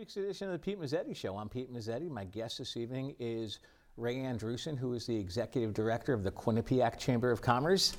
week's 0.00 0.16
edition 0.16 0.46
of 0.46 0.52
the 0.54 0.58
Pete 0.58 0.80
Mezzetti 0.80 1.14
Show. 1.14 1.36
I'm 1.36 1.50
Pete 1.50 1.70
Mezzetti. 1.70 2.08
My 2.10 2.24
guest 2.24 2.56
this 2.56 2.74
evening 2.78 3.14
is 3.20 3.58
Ray 3.98 4.16
Andrewsen, 4.16 4.78
who 4.78 4.94
is 4.94 5.04
the 5.04 5.14
Executive 5.14 5.74
Director 5.74 6.14
of 6.14 6.22
the 6.24 6.30
Quinnipiac 6.30 6.96
Chamber 6.96 7.30
of 7.30 7.42
Commerce. 7.42 7.94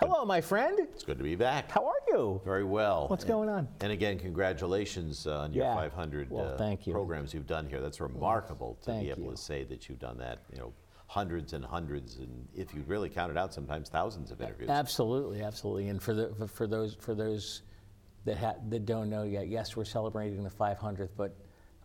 Hello, 0.00 0.24
my 0.24 0.40
friend. 0.40 0.76
It's 0.92 1.04
good 1.04 1.16
to 1.18 1.22
be 1.22 1.36
back. 1.36 1.70
How 1.70 1.86
are 1.86 2.00
you? 2.08 2.40
Very 2.44 2.64
well. 2.64 3.06
What's 3.06 3.22
And- 3.22 3.30
going 3.30 3.48
on? 3.48 3.68
And 3.80 3.92
again, 3.92 4.18
congratulations 4.18 5.24
uh, 5.28 5.38
on 5.42 5.52
your 5.52 5.66
Yeah. 5.66 5.74
500 5.76 6.30
Well, 6.32 6.54
uh, 6.54 6.56
thank 6.58 6.84
you. 6.84 6.92
programs 6.92 7.32
you've 7.32 7.46
done 7.46 7.68
here. 7.68 7.80
That's 7.80 8.00
remarkable 8.00 8.76
to 8.82 8.90
be 8.98 9.10
able 9.10 9.22
you. 9.22 9.30
to 9.30 9.36
say 9.36 9.62
that 9.62 9.88
you've 9.88 10.00
done 10.00 10.18
that. 10.18 10.40
You 10.52 10.58
know, 10.58 10.72
hundreds 11.06 11.52
and 11.52 11.64
hundreds, 11.64 12.16
and 12.16 12.48
if 12.56 12.74
you 12.74 12.82
really 12.88 13.08
count 13.08 13.30
it 13.30 13.38
out, 13.38 13.54
sometimes 13.54 13.88
thousands 13.88 14.32
of 14.32 14.40
interviews. 14.42 14.68
Absolutely, 14.68 15.42
absolutely. 15.44 15.90
And 15.90 16.02
for 16.02 16.12
the 16.12 16.34
for- 16.34 16.48
for 16.48 16.66
those 16.66 16.94
for 16.96 17.14
those 17.14 17.62
that 18.24 18.38
ha- 18.38 18.54
that 18.68 18.86
don't 18.86 19.08
know 19.10 19.22
yet, 19.24 19.48
yes, 19.48 19.76
we're 19.76 19.84
celebrating 19.84 20.42
the 20.42 20.50
500th. 20.50 21.10
But 21.16 21.36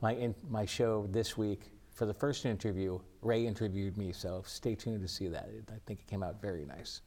my 0.01 0.13
in, 0.15 0.35
my 0.49 0.65
show 0.65 1.07
this 1.11 1.37
week 1.37 1.71
for 1.93 2.05
the 2.05 2.13
first 2.13 2.45
interview, 2.45 2.99
Ray 3.21 3.45
interviewed 3.45 3.97
me. 3.97 4.11
So 4.11 4.43
stay 4.45 4.75
tuned 4.75 5.01
to 5.01 5.07
see 5.07 5.27
that. 5.27 5.49
It, 5.55 5.69
I 5.69 5.77
think 5.85 5.99
it 6.01 6.07
came 6.07 6.23
out 6.23 6.41
very 6.41 6.65
nice. 6.65 7.01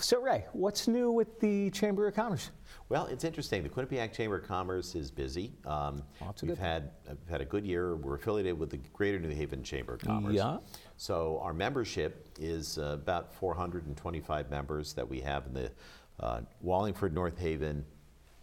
So 0.00 0.20
Ray, 0.20 0.44
what's 0.52 0.88
new 0.88 1.12
with 1.12 1.38
the 1.38 1.70
Chamber 1.70 2.08
of 2.08 2.16
Commerce? 2.16 2.50
Well, 2.88 3.06
it's 3.06 3.22
interesting. 3.22 3.62
The 3.62 3.68
Quinnipiac 3.68 4.12
Chamber 4.12 4.38
of 4.38 4.44
Commerce 4.48 4.96
is 4.96 5.12
busy. 5.12 5.52
Um, 5.64 6.02
Lots 6.20 6.42
of 6.42 6.48
we've 6.48 6.56
good- 6.58 6.64
had 6.64 6.90
uh, 7.08 7.14
we've 7.20 7.28
had 7.30 7.40
a 7.40 7.44
good 7.44 7.64
year. 7.64 7.94
We're 7.94 8.16
affiliated 8.16 8.58
with 8.58 8.70
the 8.70 8.78
Greater 8.92 9.20
New 9.20 9.28
Haven 9.32 9.62
Chamber 9.62 9.94
of 9.94 10.00
Commerce. 10.00 10.34
Yeah. 10.34 10.58
So 10.96 11.38
our 11.42 11.52
membership 11.52 12.28
is 12.40 12.76
uh, 12.78 12.90
about 12.94 13.32
425 13.34 14.50
members 14.50 14.94
that 14.94 15.08
we 15.08 15.20
have 15.20 15.46
in 15.46 15.54
the 15.54 15.70
uh, 16.18 16.40
Wallingford, 16.60 17.14
North 17.14 17.38
Haven 17.38 17.84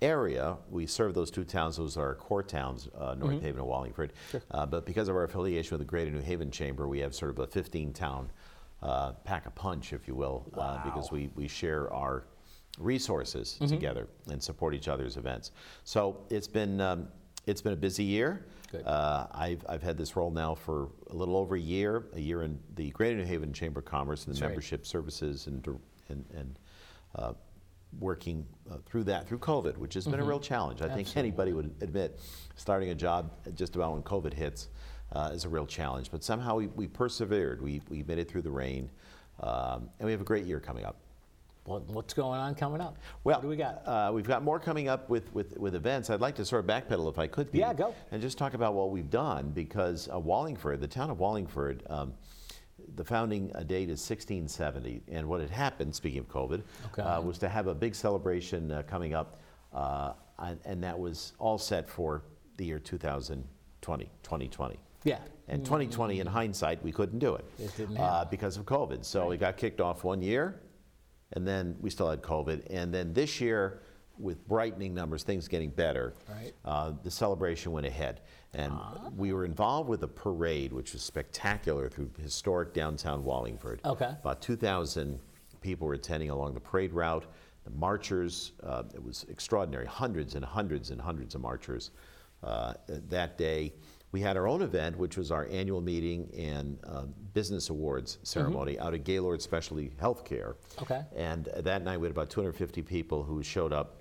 area. 0.02 0.58
We 0.70 0.86
serve 0.88 1.14
those 1.14 1.30
two 1.32 1.44
towns. 1.44 1.78
Those 1.78 1.98
are 1.98 2.08
our 2.08 2.16
core 2.16 2.44
towns, 2.44 2.90
uh, 2.98 3.16
North 3.16 3.36
Mm-hmm. 3.36 3.46
Haven 3.46 3.60
and 3.60 3.68
Wallingford. 3.68 4.14
Uh, 4.52 4.66
but 4.66 4.86
because 4.86 5.08
of 5.10 5.16
our 5.16 5.24
affiliation 5.24 5.78
with 5.78 5.86
the 5.86 5.90
Greater 5.90 6.12
New 6.12 6.22
Haven 6.22 6.52
Chamber, 6.52 6.88
we 6.88 7.00
have 7.00 7.14
sort 7.14 7.32
of 7.32 7.40
a 7.40 7.48
15 7.48 7.94
town 7.94 8.30
uh, 8.82 9.12
pack 9.24 9.46
a 9.46 9.52
punch, 9.52 9.94
if 9.94 10.08
you 10.08 10.16
will, 10.16 10.46
uh, 10.58 10.84
because 10.84 11.12
we, 11.12 11.30
we 11.36 11.48
share 11.48 11.92
our 11.94 12.26
resources 12.80 13.58
Mm-hmm. 13.62 13.68
together 13.76 14.08
and 14.30 14.42
support 14.42 14.74
each 14.74 14.88
other's 14.88 15.18
events. 15.18 15.52
So 15.84 16.18
it's 16.30 16.48
been 16.48 16.82
um, 16.82 17.08
it's 17.48 17.62
been 17.62 17.74
a 17.74 17.78
busy 17.78 18.04
year. 18.04 18.46
Uh, 18.86 19.26
I've, 19.34 19.66
I've 19.68 19.82
had 19.84 19.98
this 19.98 20.16
role 20.16 20.32
now 20.32 20.56
for 20.56 20.90
a 21.10 21.14
little 21.16 21.36
over 21.36 21.56
a 21.56 21.60
year, 21.60 22.06
a 22.14 22.20
year 22.20 22.44
in 22.44 22.58
the 22.76 22.90
Greater 22.92 23.18
New 23.18 23.26
Haven 23.26 23.52
Chamber 23.52 23.80
of 23.82 23.86
Commerce 23.86 24.26
and 24.26 24.34
the 24.34 24.36
That's 24.36 24.42
right. 24.44 24.50
membership 24.50 24.86
services 24.86 25.48
and 25.48 25.68
and, 26.10 26.24
and 26.34 26.60
uh, 27.16 27.34
working 28.00 28.46
uh, 28.70 28.78
through 28.86 29.04
that 29.06 29.28
through 29.28 29.40
COVID, 29.40 29.78
which 29.78 29.94
has 29.94 30.06
been 30.06 30.20
a 30.20 30.24
real 30.24 30.40
challenge. 30.40 30.82
I 30.82 30.88
think 30.88 31.08
Mm-hmm. 31.08 31.20
Anybody 31.20 31.54
would 31.54 31.74
admit 31.82 32.20
starting 32.56 32.90
a 32.90 32.96
job 32.96 33.32
just 33.56 33.76
about 33.76 33.94
when 33.94 34.04
COVID 34.04 34.34
hits 34.34 34.70
uh, 35.14 35.32
is 35.34 35.46
a 35.46 35.50
real 35.50 35.66
challenge. 35.66 36.10
But 36.12 36.24
somehow 36.24 36.56
we, 36.56 36.68
we 36.68 36.88
persevered. 36.88 37.62
We, 37.62 37.82
we 37.90 38.04
made 38.04 38.18
it 38.20 38.30
through 38.30 38.44
the 38.44 38.52
rain, 38.52 38.90
um, 39.42 39.90
and 40.00 40.06
we 40.06 40.12
have 40.12 40.22
a 40.22 40.26
great 40.26 40.46
year 40.46 40.60
coming 40.60 40.86
up. 40.86 40.98
What, 41.66 41.86
what's 41.90 42.14
going 42.14 42.40
on 42.40 42.56
coming 42.56 42.82
up? 42.82 42.98
Well, 43.24 43.36
what 43.38 43.42
do 43.44 43.48
we 43.48 43.56
got? 43.56 43.86
Uh, 43.86 44.12
we've 44.14 44.28
got 44.28 44.44
more 44.44 44.60
coming 44.60 44.88
up 44.88 45.10
with, 45.10 45.32
with, 45.34 45.58
with 45.58 45.76
events. 45.76 46.10
I'd 46.10 46.22
like 46.22 46.36
to 46.36 46.46
sort 46.46 46.64
of 46.64 46.70
backpedal 46.70 47.10
if 47.12 47.20
I 47.20 47.28
could. 47.28 47.52
Pete, 47.52 47.62
Yeah, 47.62 47.74
go. 47.74 47.94
And 48.12 48.22
just 48.22 48.38
talk 48.38 48.54
about 48.56 48.74
what 48.74 48.90
we've 48.90 49.10
done 49.10 49.52
because 49.52 50.10
uh, 50.12 50.18
Wallingford, 50.18 50.82
the 50.82 50.88
town 50.88 51.12
of 51.12 51.20
Wallingford, 51.20 51.84
um, 51.88 52.14
the 52.96 53.04
founding 53.04 53.52
uh, 53.56 53.64
date 53.64 53.90
is 53.90 54.00
1670, 54.10 55.02
and 55.12 55.28
what 55.28 55.42
had 55.42 55.50
happened, 55.50 55.94
speaking 55.96 56.20
of 56.20 56.28
COVID, 56.30 56.62
Okay. 56.88 57.02
uh, 57.02 57.22
was 57.22 57.38
to 57.40 57.50
have 57.50 57.68
a 57.68 57.76
big 57.76 57.96
celebration 57.96 58.72
uh, 58.72 58.84
coming 58.84 59.14
up, 59.14 59.40
uh, 59.74 60.14
and, 60.40 60.60
and 60.66 60.84
that 60.84 60.98
was 60.98 61.34
all 61.40 61.58
set 61.58 61.88
for 61.90 62.24
the 62.58 62.66
year 62.66 62.80
2020, 62.80 64.06
2020. 64.24 64.80
yeah. 65.04 65.18
And 65.48 65.66
2020, 65.66 66.22
in 66.22 66.28
hindsight, 66.28 66.82
we 66.82 66.94
couldn't 66.94 67.20
do 67.20 67.36
it, 67.36 67.44
It 67.60 67.76
didn't 67.76 67.98
uh, 67.98 68.26
because 68.32 68.56
of 68.56 68.66
COVID. 68.66 69.04
So 69.04 69.28
we 69.28 69.36
got 69.36 69.58
kicked 69.58 69.82
off 69.82 70.06
one 70.06 70.22
year, 70.22 70.62
and 71.34 71.46
then 71.46 71.76
we 71.82 71.90
still 71.90 72.10
had 72.10 72.22
COVID. 72.22 72.68
And 72.70 72.94
then 72.94 73.12
this 73.14 73.42
year, 73.42 73.82
with 74.20 74.46
brightening 74.48 74.94
numbers, 74.94 75.24
things 75.24 75.48
getting 75.48 75.70
better, 75.70 76.14
Right. 76.30 76.54
uh, 76.66 76.94
the 77.04 77.12
celebration 77.12 77.72
went 77.72 77.86
ahead. 77.86 78.22
And 78.54 78.74
we 79.16 79.32
were 79.34 79.46
involved 79.46 79.90
with 79.90 80.04
a 80.04 80.08
parade, 80.08 80.74
which 80.74 80.94
was 80.94 81.02
spectacular 81.02 81.90
through 81.90 82.12
historic 82.22 82.74
downtown 82.74 83.24
Wallingford. 83.24 83.80
Okay. 83.86 84.14
About 84.22 84.42
2,000 84.42 85.20
people 85.62 85.88
were 85.88 85.94
attending 85.94 86.30
along 86.30 86.54
the 86.54 86.60
parade 86.60 86.92
route. 86.92 87.26
The 87.64 87.70
marchers, 87.72 88.52
uh, 88.64 88.84
it 88.94 89.02
was 89.02 89.26
extraordinary, 89.30 89.86
hundreds 89.86 90.36
and 90.36 90.44
hundreds 90.44 90.90
and 90.92 91.00
hundreds 91.00 91.36
of 91.36 91.42
marchers 91.42 91.92
uh, 92.44 92.74
that 92.88 93.38
day. 93.38 93.74
We 94.12 94.20
had 94.20 94.36
our 94.36 94.48
own 94.48 94.62
event, 94.62 94.98
which 94.98 95.16
was 95.18 95.32
our 95.32 95.48
annual 95.50 95.80
meeting 95.80 96.30
and 96.38 96.78
uh, 96.86 97.04
business 97.34 97.70
awards 97.70 98.18
ceremony 98.24 98.78
out 98.78 98.94
at 98.94 99.06
Gaylord 99.06 99.42
Specialty 99.42 99.92
Healthcare. 100.02 100.56
Okay. 100.82 101.02
And 101.16 101.46
that 101.58 101.84
night 101.84 101.98
we 102.00 102.08
had 102.08 102.12
about 102.12 102.30
250 102.30 102.82
people 102.82 103.24
who 103.24 103.42
showed 103.42 103.72
up. 103.74 103.98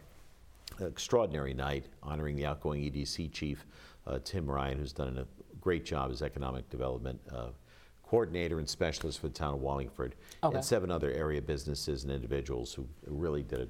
Extraordinary 0.80 1.52
night 1.52 1.84
honoring 2.02 2.36
the 2.36 2.46
outgoing 2.46 2.80
EDC 2.82 3.30
chief, 3.32 3.66
uh, 4.06 4.18
Tim 4.24 4.50
Ryan, 4.50 4.78
who's 4.78 4.94
done 4.94 5.18
a 5.18 5.26
great 5.60 5.84
job 5.84 6.10
as 6.10 6.22
economic 6.22 6.70
development 6.70 7.20
uh, 7.30 7.48
coordinator 8.02 8.58
and 8.58 8.68
specialist 8.68 9.20
for 9.20 9.28
the 9.28 9.34
town 9.34 9.54
of 9.54 9.60
Wallingford, 9.60 10.14
Okay. 10.42 10.56
and 10.56 10.64
seven 10.64 10.90
other 10.90 11.10
area 11.12 11.42
businesses 11.42 12.04
and 12.04 12.12
individuals 12.12 12.72
who 12.72 12.86
really 13.06 13.42
did 13.42 13.68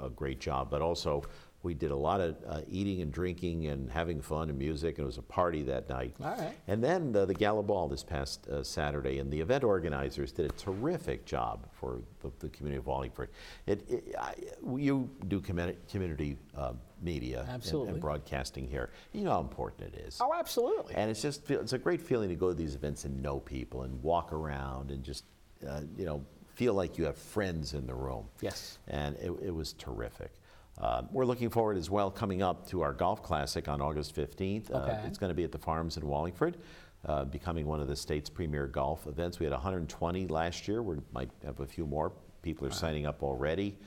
a, 0.00 0.06
a 0.06 0.10
great 0.10 0.40
job. 0.40 0.70
But 0.70 0.80
also, 0.80 1.22
we 1.62 1.74
did 1.74 1.90
a 1.90 1.96
lot 1.96 2.20
of 2.20 2.36
uh, 2.46 2.60
eating 2.68 3.02
and 3.02 3.12
drinking 3.12 3.66
and 3.66 3.90
having 3.90 4.20
fun 4.20 4.48
and 4.50 4.58
music, 4.58 4.98
and 4.98 5.04
it 5.04 5.06
was 5.06 5.18
a 5.18 5.22
party 5.22 5.62
that 5.62 5.88
night. 5.88 6.14
All 6.22 6.30
right. 6.30 6.56
And 6.68 6.82
then 6.82 7.12
the 7.12 7.26
Gala 7.26 7.62
Ball 7.62 7.88
this 7.88 8.04
past 8.04 8.46
uh, 8.48 8.62
Saturday, 8.62 9.18
and 9.18 9.30
the 9.30 9.40
event 9.40 9.64
organizers 9.64 10.32
did 10.32 10.46
a 10.46 10.54
terrific 10.54 11.24
job 11.24 11.66
for 11.72 12.00
the, 12.20 12.30
the 12.38 12.48
community 12.50 12.78
of 12.78 12.86
Wallingford. 12.86 13.30
It, 13.66 13.84
it, 13.90 14.14
I, 14.18 14.34
you 14.76 15.10
do 15.28 15.40
community, 15.40 15.78
community 15.90 16.36
uh, 16.56 16.74
media 17.02 17.46
and-. 17.48 17.88
And, 17.88 18.00
broadcasting 18.00 18.68
here. 18.68 18.90
You 19.12 19.24
know 19.24 19.32
how 19.32 19.40
important 19.40 19.94
it 19.94 20.06
is. 20.06 20.18
Oh, 20.20 20.32
absolutely. 20.34 20.94
And 20.94 21.10
it's 21.10 21.22
just 21.22 21.50
it's 21.50 21.72
a 21.72 21.78
great 21.78 22.00
feeling 22.00 22.28
to 22.28 22.36
go 22.36 22.48
to 22.48 22.54
these 22.54 22.74
events 22.74 23.04
and 23.04 23.20
know 23.22 23.40
people 23.40 23.82
and 23.82 24.02
walk 24.02 24.32
around 24.32 24.90
and 24.90 25.02
just 25.02 25.24
uh, 25.66 25.80
you 25.96 26.04
know 26.04 26.24
feel 26.54 26.74
like 26.74 26.96
you 26.96 27.04
have 27.04 27.16
friends 27.16 27.74
in 27.74 27.86
the 27.86 27.94
room. 27.94 28.26
Yes. 28.40 28.78
And 28.88 29.16
it, 29.16 29.32
it 29.44 29.54
was 29.54 29.74
terrific. 29.74 30.32
Uh, 30.80 31.02
we're 31.10 31.24
looking 31.24 31.48
forward 31.48 31.76
as 31.76 31.88
well 31.88 32.10
coming 32.10 32.42
up 32.42 32.68
to 32.68 32.82
our 32.82 32.92
golf 32.92 33.22
classic 33.22 33.68
on 33.68 33.80
August 33.80 34.14
15th. 34.14 34.70
Uh, 34.70 34.98
it's 35.06 35.18
going 35.18 35.30
to 35.30 35.34
be 35.34 35.44
at 35.44 35.52
the 35.52 35.58
Farms 35.58 35.96
in 35.96 36.06
Wallingford, 36.06 36.58
uh, 37.06 37.24
becoming 37.24 37.66
one 37.66 37.80
of 37.80 37.88
the 37.88 37.96
state's 37.96 38.28
premier 38.28 38.66
golf 38.66 39.06
events. 39.06 39.38
We 39.38 39.44
had 39.46 39.52
120 39.52 40.26
last 40.26 40.68
year. 40.68 40.82
We 40.82 40.96
might 41.12 41.30
have 41.44 41.60
a 41.60 41.66
few 41.66 41.86
more. 41.86 42.12
People 42.42 42.66
are 42.66 42.72
signing 42.72 43.06
up 43.06 43.22
already. 43.22 43.78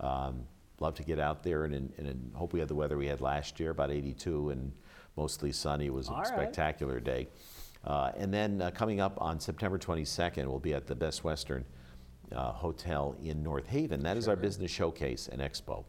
Um, 0.00 0.44
love 0.80 0.94
to 0.94 1.02
get 1.02 1.18
out 1.20 1.42
there 1.42 1.64
and, 1.64 1.74
and, 1.74 1.92
and 1.98 2.32
hope 2.34 2.52
we 2.52 2.60
had 2.60 2.68
the 2.68 2.74
weather 2.74 2.96
we 2.96 3.06
had 3.06 3.20
last 3.20 3.60
year, 3.60 3.70
about 3.70 3.90
82 3.90 4.50
and 4.50 4.72
mostly 5.16 5.52
sunny. 5.52 5.86
It 5.86 5.92
was 5.92 6.08
a 6.08 6.12
All 6.12 6.18
right. 6.18 6.26
spectacular 6.26 6.98
day. 6.98 7.28
Uh, 7.84 8.12
and 8.16 8.32
then 8.32 8.62
uh, 8.62 8.70
coming 8.70 9.00
up 9.00 9.20
on 9.20 9.38
September 9.38 9.78
22nd, 9.78 10.46
we'll 10.46 10.58
be 10.58 10.74
at 10.74 10.86
the 10.86 10.94
Best 10.94 11.24
Western 11.24 11.64
uh, 12.32 12.52
Hotel 12.52 13.16
in 13.22 13.42
North 13.42 13.66
Haven. 13.66 14.02
That 14.02 14.16
is 14.16 14.28
our 14.28 14.36
business 14.36 14.70
showcase 14.70 15.28
and 15.30 15.40
expo. 15.40 15.84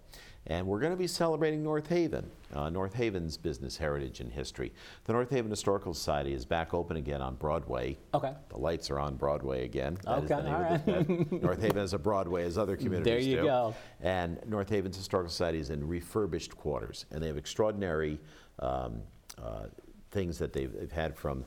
And 0.49 0.65
we're 0.65 0.79
going 0.79 0.91
to 0.91 0.97
be 0.97 1.05
celebrating 1.05 1.61
North 1.61 1.87
Haven, 1.87 2.29
uh, 2.55 2.71
North 2.71 2.95
Haven's 2.95 3.37
business 3.37 3.77
heritage 3.77 4.19
and 4.19 4.31
history. 4.31 4.73
The 5.05 5.13
North 5.13 5.29
Haven 5.29 5.51
Historical 5.51 5.93
Society 5.93 6.33
is 6.33 6.43
back 6.43 6.73
open 6.73 6.97
again 6.97 7.21
on 7.21 7.35
Broadway. 7.35 7.97
Okay. 8.15 8.33
The 8.49 8.57
lights 8.57 8.89
are 8.89 8.99
on 8.99 9.15
Broadway 9.15 9.63
again. 9.65 9.99
That 10.05 10.23
is 10.23 10.31
Okay, 10.31 10.49
all 10.49 11.03
the- 11.03 11.27
North 11.43 11.61
Haven 11.61 11.77
has 11.77 11.93
a 11.93 11.99
Broadway 11.99 12.45
as 12.45 12.57
other 12.57 12.75
communities 12.75 13.05
There 13.05 13.19
you 13.19 13.35
do. 13.37 13.43
go. 13.43 13.75
And 14.01 14.39
North 14.47 14.69
Haven's 14.69 14.97
Historical 14.97 15.29
Society 15.29 15.59
is 15.59 15.69
in 15.69 15.87
refurbished 15.87 16.57
quarters, 16.57 17.05
and 17.11 17.21
they 17.21 17.27
have 17.27 17.37
extraordinary 17.37 18.19
um, 18.57 19.01
uh, 19.37 19.65
things 20.09 20.39
that 20.39 20.51
they've, 20.51 20.73
they've 20.73 20.91
had 20.91 21.15
from 21.15 21.45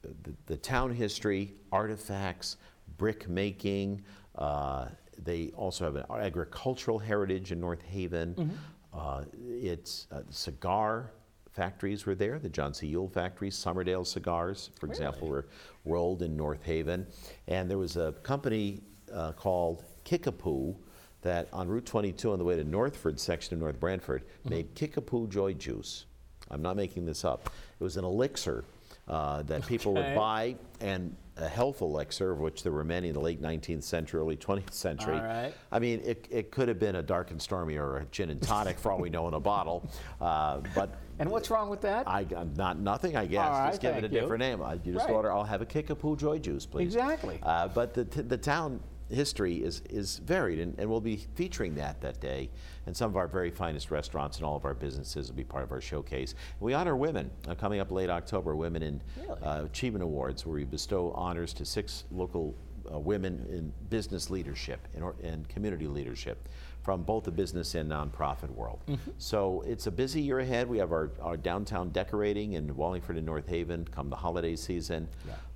the, 0.00 0.32
the 0.46 0.56
town 0.56 0.90
history, 0.94 1.52
artifacts, 1.70 2.56
brick 2.96 3.28
making. 3.28 4.02
Uh, 4.36 4.86
they 5.18 5.50
also 5.56 5.84
have 5.84 5.96
an 5.96 6.04
agricultural 6.10 6.98
heritage 6.98 7.52
in 7.52 7.60
North 7.60 7.82
Haven. 7.82 8.34
Mm-hmm. 8.34 8.54
Uh, 8.94 9.24
it's 9.40 10.06
uh, 10.12 10.20
cigar 10.30 11.12
factories 11.52 12.06
were 12.06 12.14
there. 12.14 12.38
The 12.38 12.48
John 12.48 12.74
C. 12.74 12.86
Yule 12.86 13.08
factory, 13.08 13.50
Summerdale 13.50 14.06
cigars, 14.06 14.70
for 14.78 14.86
example, 14.86 15.28
were 15.28 15.46
rolled 15.84 16.22
in 16.22 16.36
North 16.36 16.62
Haven. 16.62 17.06
And 17.48 17.70
there 17.70 17.78
was 17.78 17.96
a 17.96 18.12
company 18.22 18.80
uh, 19.12 19.32
called 19.32 19.84
Kickapoo 20.04 20.74
that 21.22 21.48
on 21.52 21.68
Route 21.68 21.86
22 21.86 22.32
on 22.32 22.38
the 22.38 22.44
way 22.44 22.56
to 22.56 22.64
Northford 22.64 23.20
section 23.20 23.54
of 23.54 23.60
North 23.60 23.78
Branford 23.78 24.24
made 24.48 24.74
Kickapoo 24.74 25.28
Joy 25.28 25.52
Juice. 25.52 26.06
I'm 26.50 26.62
not 26.62 26.76
making 26.76 27.06
this 27.06 27.24
up. 27.24 27.50
It 27.78 27.84
was 27.84 27.96
an 27.96 28.04
elixir 28.04 28.64
uh, 29.08 29.42
that 29.42 29.66
people 29.66 29.92
Okay. 29.96 30.08
would 30.10 30.16
buy 30.16 30.56
and 30.80 31.14
a 31.36 31.48
health 31.48 31.80
elixir, 31.80 32.32
of 32.32 32.40
which 32.40 32.62
there 32.62 32.72
were 32.72 32.84
many 32.84 33.08
in 33.08 33.14
the 33.14 33.20
late 33.20 33.40
19th 33.40 33.82
century, 33.82 34.20
early 34.20 34.36
20th 34.36 34.72
century. 34.72 35.18
Right. 35.18 35.52
I 35.70 35.78
mean, 35.78 36.00
it, 36.04 36.26
it 36.30 36.50
could 36.50 36.68
have 36.68 36.78
been 36.78 36.96
a 36.96 37.02
dark 37.02 37.30
and 37.30 37.40
stormy 37.40 37.76
or 37.76 37.98
a 37.98 38.04
gin 38.06 38.28
and 38.30 38.40
tonic, 38.42 38.78
for 38.78 38.92
all 38.92 38.98
we 39.00 39.08
know, 39.08 39.28
in 39.28 39.34
a 39.34 39.40
bottle. 39.40 39.88
Uh, 40.20 40.60
but 40.74 40.94
And 41.18 41.30
what's 41.30 41.50
wrong 41.50 41.70
with 41.70 41.80
that? 41.82 42.06
I 42.06 42.24
got 42.24 42.54
not 42.56 42.78
nothing, 42.78 43.16
I 43.16 43.26
guess. 43.26 43.48
Right, 43.48 43.70
just 43.70 43.80
give 43.80 43.96
it 43.96 44.04
a 44.04 44.08
you. 44.08 44.20
different 44.20 44.40
name. 44.40 44.62
I, 44.62 44.74
you 44.74 44.92
just 44.92 45.06
Right. 45.06 45.14
order. 45.14 45.32
I'll 45.32 45.44
have 45.44 45.62
a 45.62 45.66
kick 45.66 45.86
Kickapoo 45.86 46.16
Joy 46.16 46.38
Juice, 46.38 46.66
please. 46.66 46.84
Exactly. 46.84 47.38
Uh, 47.42 47.68
but 47.68 47.94
the, 47.94 48.04
the 48.04 48.36
town 48.38 48.80
history 49.12 49.56
is 49.62 49.82
is 49.90 50.18
varied, 50.18 50.58
and, 50.58 50.78
and 50.78 50.88
we'll 50.88 51.00
be 51.00 51.26
featuring 51.34 51.74
that 51.76 52.00
that 52.00 52.20
day. 52.20 52.50
And 52.86 52.96
some 52.96 53.10
of 53.10 53.16
our 53.16 53.28
very 53.28 53.50
finest 53.50 53.90
restaurants 53.90 54.38
and 54.38 54.46
all 54.46 54.56
of 54.56 54.64
our 54.64 54.74
businesses 54.74 55.28
will 55.28 55.36
be 55.36 55.44
part 55.44 55.62
of 55.64 55.70
our 55.72 55.80
showcase. 55.80 56.34
We 56.60 56.74
honor 56.74 56.96
women 56.96 57.30
uh, 57.48 57.54
coming 57.54 57.80
up 57.80 57.90
late 57.92 58.10
October. 58.10 58.56
Women 58.56 58.82
in 58.82 59.02
Really? 59.16 59.40
uh, 59.42 59.64
Achievement 59.64 60.02
Awards, 60.02 60.44
where 60.46 60.54
we 60.54 60.64
bestow 60.64 61.12
honors 61.12 61.52
to 61.54 61.64
six 61.64 62.04
local 62.10 62.54
uh, 62.92 62.98
women 62.98 63.46
in 63.50 63.72
business 63.90 64.30
leadership 64.30 64.86
and, 64.94 65.02
or, 65.02 65.14
and 65.22 65.48
community 65.48 65.86
leadership 65.86 66.48
from 66.82 67.02
both 67.04 67.24
the 67.24 67.30
business 67.30 67.74
and 67.76 67.90
nonprofit 67.90 68.50
world. 68.50 68.80
So 69.18 69.62
it's 69.64 69.86
a 69.86 69.90
busy 69.90 70.20
year 70.20 70.40
ahead. 70.40 70.68
We 70.68 70.78
have 70.78 70.90
our, 70.90 71.12
our 71.20 71.36
downtown 71.36 71.90
decorating 71.90 72.54
in 72.54 72.74
Wallingford 72.74 73.16
and 73.16 73.24
North 73.24 73.48
Haven 73.48 73.86
come 73.90 74.10
the 74.10 74.16
holiday 74.16 74.56
season. 74.56 75.08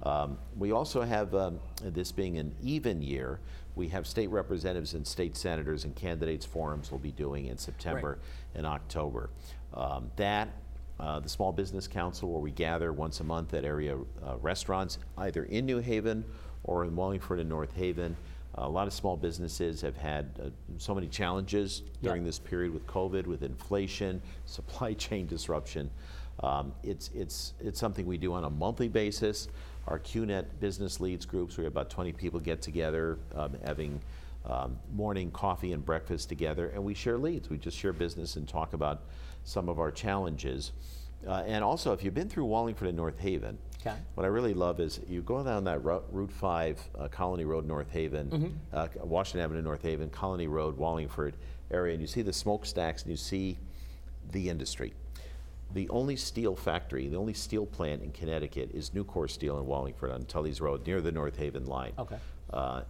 Um, 0.05 0.39
we 0.57 0.71
also 0.71 1.03
have, 1.03 1.35
um, 1.35 1.59
this 1.83 2.13
being 2.13 2.39
an 2.39 2.55
even 2.63 3.03
year, 3.03 3.41
we 3.75 3.89
have 3.89 4.07
state 4.07 4.31
representatives 4.31 4.95
and 4.95 5.05
state 5.05 5.37
senators 5.37 5.85
and 5.85 5.97
candidates 5.97 6.47
forums 6.47 6.93
we'll 6.93 7.01
be 7.01 7.13
doing 7.13 7.47
in 7.47 7.59
September 7.59 8.19
and 8.55 8.65
October. 8.65 9.31
Um, 9.75 10.11
that 10.17 10.49
uh, 10.99 11.21
the 11.21 11.29
Small 11.29 11.53
Business 11.53 11.87
Council, 11.87 12.31
where 12.31 12.41
we 12.41 12.53
gather 12.53 12.93
once 12.93 13.21
a 13.21 13.25
month 13.25 13.53
at 13.53 13.65
area 13.65 13.97
uh, 13.97 14.37
restaurants, 14.41 14.99
either 15.19 15.45
in 15.45 15.67
New 15.67 15.79
Haven 15.79 16.25
or 16.67 16.85
in 16.85 16.95
Wallingford 16.95 17.41
and 17.41 17.49
North 17.49 17.75
Haven. 17.75 18.17
a 18.55 18.69
lot 18.69 18.87
of 18.87 18.93
small 18.93 19.17
businesses 19.17 19.81
have 19.81 19.97
had 19.97 20.31
uh, 20.43 20.49
so 20.79 20.95
many 20.95 21.09
challenges 21.09 21.83
during 22.03 22.25
this 22.25 22.39
period 22.39 22.73
with 22.73 22.87
COVID, 22.87 23.27
with 23.27 23.43
inflation, 23.43 24.21
supply 24.47 24.93
chain 24.95 25.27
disruption. 25.27 25.91
Um, 26.41 26.73
it's, 26.83 27.11
it's, 27.15 27.55
it's 27.61 27.79
something 27.79 28.07
we 28.07 28.19
do 28.19 28.33
on 28.33 28.45
a 28.45 28.51
monthly 28.51 28.89
basis. 28.89 29.49
Our 29.87 29.99
QNet 29.99 30.47
business 30.61 31.01
leads 31.01 31.25
groups, 31.25 31.57
we 31.57 31.65
have 31.65 31.73
about 31.73 31.91
20 31.91 32.13
people 32.13 32.41
get 32.41 32.61
together, 32.61 33.19
um, 33.35 33.57
having 33.65 34.01
um, 34.47 34.79
morning 34.95 35.31
coffee 35.31 35.73
and 35.73 35.85
breakfast 35.85 36.29
together, 36.29 36.69
and 36.69 36.83
we 36.83 36.95
share 36.95 37.19
leads. 37.19 37.51
We 37.51 37.59
just 37.59 37.77
share 37.77 37.93
business 37.93 38.37
and 38.37 38.49
talk 38.49 38.73
about 38.73 39.03
some 39.45 39.69
of 39.69 39.79
our 39.79 39.91
challenges. 39.91 40.73
Uh, 41.27 41.43
and 41.47 41.65
also, 41.65 41.93
if 41.93 42.05
you've 42.05 42.15
been 42.15 42.29
through 42.29 42.45
Wallingford 42.45 42.89
and 42.89 42.97
North 42.97 43.19
Haven, 43.19 43.59
Okay. 43.87 43.97
what 44.15 44.25
I 44.25 44.29
really 44.29 44.55
love 44.55 44.81
is 44.81 45.01
you 45.09 45.23
go 45.23 45.43
down 45.45 45.65
that 45.65 45.83
Route 45.85 46.33
5, 46.33 46.81
uh, 46.99 47.09
Colony 47.09 47.45
Road, 47.45 47.67
North 47.67 47.91
Haven, 47.91 48.59
uh, 48.73 48.89
Washington 49.03 49.41
Avenue, 49.43 49.63
North 49.63 49.83
Haven, 49.83 50.11
Colony 50.11 50.47
Road, 50.49 50.77
Wallingford 50.77 51.35
area, 51.71 51.93
and 51.93 52.01
you 52.01 52.07
see 52.07 52.23
the 52.23 52.33
smokestacks 52.33 53.03
and 53.03 53.11
you 53.11 53.17
see 53.17 53.59
the 54.33 54.49
industry. 54.49 54.93
The 55.75 55.89
only 55.89 56.17
steel 56.17 56.55
factory, 56.57 57.09
the 57.09 57.17
only 57.17 57.35
steel 57.35 57.67
plant 57.67 58.03
in 58.03 58.13
Connecticut 58.13 58.71
is 58.73 58.91
Nucor 58.91 59.29
Steel 59.29 59.59
in 59.59 59.67
Wallingford 59.67 60.11
on 60.13 60.25
Tully's 60.25 60.61
Road 60.61 60.87
near 60.87 61.01
the 61.01 61.11
North 61.13 61.37
Haven 61.37 61.67
line. 61.67 61.93
Okay. 61.99 62.17
Uh, 62.53 62.83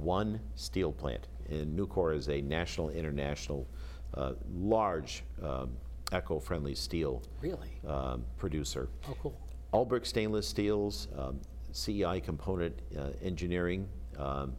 one 0.00 0.40
steel 0.54 0.92
plant. 0.92 1.26
And 1.50 1.78
Nucor 1.78 2.16
is 2.16 2.28
a 2.28 2.40
national, 2.40 2.90
international, 2.90 3.66
uh, 4.14 4.32
large, 4.56 5.24
um, 5.42 5.70
eco-friendly 6.12 6.74
steel 6.76 7.20
Really? 7.40 7.70
um, 7.86 8.24
producer. 8.38 8.88
Oh, 9.08 9.16
cool. 9.20 9.34
Ulbrich 9.74 10.06
Stainless 10.06 10.46
Steels, 10.46 11.08
um, 11.18 11.40
CEI 11.72 12.20
Component 12.20 12.78
uh, 12.96 13.08
Engineering. 13.20 13.88
Um, 14.16 14.54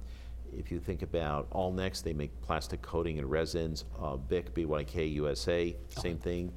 if 0.54 0.70
you 0.70 0.78
think 0.78 1.04
about 1.04 1.50
Allnex, 1.52 2.04
they 2.04 2.12
make 2.12 2.30
plastic 2.42 2.82
coating 2.82 3.18
and 3.18 3.32
resins. 3.32 3.86
Uh, 3.98 4.18
BIC, 4.18 4.54
BYK 4.54 5.14
USA, 5.14 5.74
same 5.88 6.18
thing. 6.18 6.52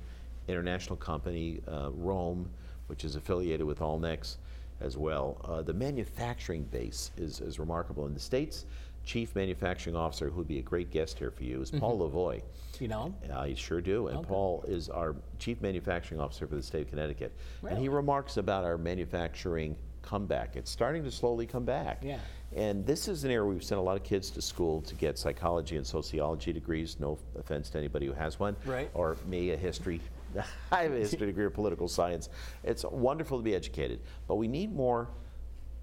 International 0.48 0.96
company, 0.96 1.60
uh, 1.68 1.90
Rome, 1.92 2.50
which 2.88 3.04
is 3.04 3.14
affiliated 3.14 3.64
with 3.64 3.78
Allnex 3.78 4.38
as 4.80 4.96
well. 4.96 5.40
Uh, 5.44 5.62
the 5.62 5.72
manufacturing 5.72 6.64
base 6.64 7.12
is, 7.16 7.40
is 7.40 7.60
remarkable. 7.60 8.06
In 8.06 8.14
the 8.14 8.20
States, 8.20 8.66
Chief 9.08 9.34
Manufacturing 9.34 9.96
Officer, 9.96 10.28
who 10.28 10.36
would 10.36 10.48
be 10.48 10.58
a 10.58 10.62
great 10.62 10.90
guest 10.90 11.18
here 11.18 11.30
for 11.30 11.42
you, 11.42 11.62
is 11.62 11.70
Paul 11.70 11.98
mm-hmm. 11.98 12.14
Lavoie. 12.14 12.42
You 12.78 12.88
know? 12.88 13.04
Him? 13.04 13.14
I 13.34 13.54
sure 13.54 13.80
do. 13.80 14.08
And 14.08 14.18
Okay. 14.18 14.28
Paul 14.28 14.62
is 14.68 14.90
our 14.90 15.16
Chief 15.38 15.62
Manufacturing 15.62 16.20
Officer 16.20 16.46
for 16.46 16.56
the 16.56 16.62
state 16.62 16.82
of 16.82 16.90
Connecticut. 16.90 17.34
And 17.66 17.78
he 17.78 17.88
remarks 17.88 18.36
about 18.36 18.64
our 18.64 18.76
manufacturing 18.76 19.76
comeback. 20.02 20.56
It's 20.56 20.70
starting 20.70 21.04
to 21.04 21.10
slowly 21.10 21.46
come 21.46 21.64
back. 21.64 22.02
Yeah. 22.04 22.18
And 22.54 22.84
this 22.84 23.08
is 23.08 23.24
an 23.24 23.30
area 23.30 23.48
we've 23.48 23.64
sent 23.64 23.78
a 23.78 23.82
lot 23.82 23.96
of 23.96 24.02
kids 24.04 24.28
to 24.32 24.42
school 24.42 24.82
to 24.82 24.94
get 24.94 25.16
psychology 25.16 25.78
and 25.78 25.86
sociology 25.86 26.52
degrees. 26.52 27.00
No 27.00 27.18
offense 27.38 27.70
to 27.70 27.78
anybody 27.78 28.04
who 28.04 28.12
has 28.12 28.38
one. 28.38 28.56
Right. 28.66 28.90
Or 28.92 29.16
me, 29.26 29.52
a 29.52 29.56
history. 29.56 30.02
I 30.70 30.82
have 30.82 30.92
a 30.92 30.98
history 30.98 31.26
degree 31.26 31.46
or 31.46 31.50
political 31.50 31.88
science. 31.88 32.28
It's 32.62 32.84
wonderful 32.84 33.38
to 33.38 33.42
be 33.42 33.54
educated, 33.54 34.00
but 34.26 34.34
we 34.34 34.48
need 34.48 34.74
more, 34.74 35.08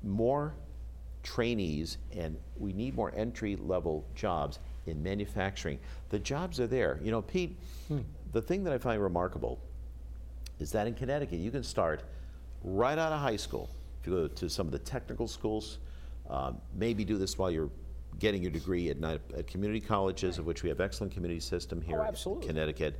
more 0.03 0.53
trainees 1.25 1.97
and 2.15 2.37
we 2.57 2.71
need 2.71 2.95
more 2.95 3.11
entry 3.15 3.55
level 3.55 4.05
jobs 4.13 4.59
in 4.85 5.01
manufacturing. 5.01 5.79
The 6.09 6.19
jobs 6.19 6.59
are 6.59 6.67
there. 6.67 6.99
You 7.03 7.11
know, 7.11 7.23
Pete, 7.23 7.57
the 8.31 8.41
thing 8.41 8.63
that 8.63 8.71
I 8.71 8.77
find 8.77 9.01
remarkable 9.01 9.59
is 10.59 10.71
that 10.71 10.87
in 10.87 10.93
Connecticut 10.93 11.39
you 11.39 11.51
can 11.51 11.63
start 11.63 12.03
right 12.63 12.97
out 12.97 13.11
of 13.11 13.19
high 13.19 13.35
school. 13.35 13.69
If 13.99 14.07
you 14.07 14.13
go 14.13 14.27
to 14.27 14.49
some 14.49 14.67
of 14.67 14.71
the 14.71 14.79
technical 14.79 15.27
schools, 15.27 15.79
um, 16.29 16.61
maybe 16.75 17.03
do 17.03 17.17
this 17.17 17.37
while 17.37 17.49
you're 17.49 17.71
getting 18.19 18.41
your 18.41 18.51
degree 18.51 18.89
at, 18.89 18.99
night, 18.99 19.19
at 19.35 19.47
community 19.47 19.81
colleges, 19.81 20.37
of 20.37 20.45
which 20.45 20.61
we 20.63 20.69
have 20.69 20.79
excellent 20.79 21.11
community 21.11 21.39
system 21.39 21.81
here 21.81 21.99
in 22.01 22.07
absolutely. 22.07 22.47
Connecticut. 22.47 22.99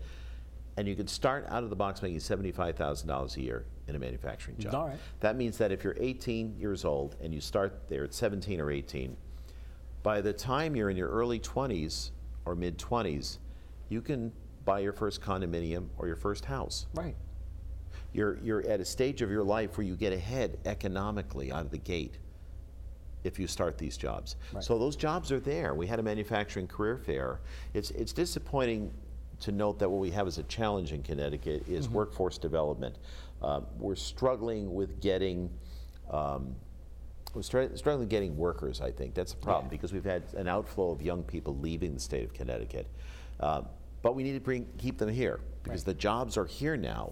And 0.78 0.88
you 0.88 0.96
can 0.96 1.08
start 1.08 1.46
out 1.50 1.64
of 1.64 1.70
the 1.70 1.76
box 1.76 2.02
making 2.02 2.20
$75,000 2.20 3.38
a 3.38 3.42
year 3.42 3.66
in 3.88 3.96
a 3.96 4.00
manufacturing 4.00 4.58
job. 4.58 4.76
All 4.76 4.88
right. 4.88 4.98
That 5.22 5.38
means 5.38 5.58
that 5.58 5.72
if 5.72 5.84
you're 5.84 5.96
18 6.00 6.58
years 6.60 6.84
old 6.84 7.16
and 7.22 7.34
you 7.34 7.40
start 7.40 7.88
there 7.88 8.04
at 8.04 8.14
17 8.14 8.60
or 8.60 8.72
18, 8.72 9.16
by 10.04 10.22
the 10.22 10.34
time 10.34 10.76
you're 10.76 10.90
in 10.90 10.98
your 10.98 11.10
early 11.10 11.40
20s 11.40 12.12
or 12.46 12.56
mid 12.56 12.78
20s, 12.78 13.38
you 13.90 14.02
can 14.02 14.32
buy 14.66 14.80
your 14.80 14.94
first 14.94 15.22
condominium 15.22 15.88
or 15.98 16.08
your 16.08 16.16
first 16.16 16.46
house. 16.46 16.88
Right. 16.94 17.16
You're, 18.14 18.38
you're 18.44 18.68
at 18.68 18.80
a 18.80 18.86
stage 18.86 19.22
of 19.22 19.30
your 19.30 19.44
life 19.44 19.78
where 19.78 19.86
you 19.86 19.96
get 19.96 20.14
ahead 20.14 20.58
economically 20.66 21.52
out 21.52 21.66
of 21.66 21.72
the 21.72 21.78
gate 21.78 22.18
if 23.24 23.40
you 23.40 23.48
start 23.48 23.78
these 23.78 23.98
jobs. 23.98 24.36
Right. 24.54 24.64
So 24.64 24.78
those 24.78 24.96
jobs 24.96 25.32
are 25.32 25.40
there. 25.40 25.74
We 25.74 25.88
had 25.88 26.00
a 26.00 26.04
manufacturing 26.04 26.68
career 26.68 26.98
fair. 26.98 27.40
It's, 27.74 27.92
it's 27.92 28.14
disappointing 28.14 28.94
to 29.42 29.52
note 29.52 29.80
that 29.80 29.90
what 29.90 30.00
we 30.00 30.12
have 30.12 30.28
as 30.28 30.38
a 30.38 30.44
challenge 30.44 30.94
in 30.94 31.04
Connecticut 31.04 31.68
is 31.68 31.90
workforce 31.90 32.38
development. 32.38 32.96
Um, 33.42 33.66
we're 33.78 33.96
struggling 33.96 34.74
with 34.74 35.02
getting 35.02 35.50
um, 36.10 36.56
we're 37.34 37.42
struggling 37.42 38.08
getting 38.08 38.38
workers, 38.38 38.80
I 38.80 38.92
think. 38.92 39.14
That's 39.14 39.34
a 39.34 39.38
problem 39.38 39.66
Yeah. 39.66 39.72
because 39.72 39.92
we've 39.92 40.06
had 40.06 40.24
an 40.38 40.48
outflow 40.48 40.92
of 40.92 41.02
young 41.02 41.22
people 41.24 41.58
leaving 41.58 41.94
the 41.94 42.00
state 42.00 42.24
of 42.24 42.34
Connecticut. 42.34 42.88
Um, 43.42 43.66
but 44.02 44.16
we 44.16 44.24
need 44.24 44.34
to 44.36 44.40
bring, 44.40 44.68
keep 44.78 44.98
them 44.98 45.10
here 45.10 45.42
because 45.64 45.82
Right. 45.82 45.88
the 45.88 46.00
jobs 46.00 46.38
are 46.38 46.46
here 46.46 46.78
now 46.78 47.12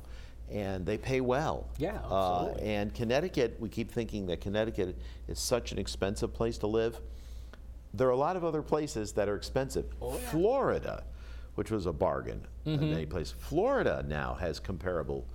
and 0.50 0.86
they 0.86 0.98
pay 0.98 1.20
well. 1.20 1.66
Yeah, 1.78 2.00
Uh, 2.10 2.46
absolutely. 2.46 2.70
and 2.70 2.94
Connecticut, 2.94 3.58
we 3.60 3.68
keep 3.68 3.92
thinking 3.92 4.28
that 4.28 4.40
Connecticut 4.40 4.96
is 5.28 5.40
such 5.40 5.74
an 5.74 5.78
expensive 5.80 6.34
place 6.34 6.58
to 6.60 6.68
live. 6.68 7.02
There 7.94 8.08
are 8.08 8.12
a 8.12 8.16
lot 8.18 8.38
of 8.38 8.46
other 8.46 8.62
places 8.62 9.12
that 9.14 9.28
are 9.28 9.36
expensive. 9.36 9.86
Oh, 10.02 10.14
yeah. 10.14 10.20
Florida, 10.30 11.04
which 11.56 11.72
was 11.72 11.86
a 11.86 11.94
bargain 11.94 12.46
in 12.66 12.78
Mm-hmm. 12.80 12.90
many 12.92 13.06
places, 13.06 13.34
Florida 13.38 14.04
now 14.08 14.34
has 14.36 14.60
comparable 14.60 15.26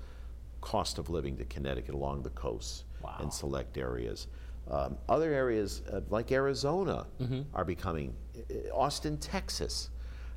cost 0.60 0.98
of 0.98 1.10
living 1.10 1.36
to 1.36 1.44
Connecticut 1.44 1.94
along 1.94 2.22
the 2.22 2.30
coasts 2.30 2.84
Wow. 3.02 3.16
and 3.20 3.32
select 3.32 3.78
areas. 3.78 4.26
Um, 4.70 4.96
other 5.08 5.32
areas 5.32 5.82
uh, 5.92 6.00
like 6.10 6.32
Arizona 6.32 7.06
Mm-hmm. 7.20 7.42
are 7.54 7.64
becoming, 7.64 8.14
uh, 8.50 8.74
Austin, 8.74 9.16
Texas. 9.18 9.90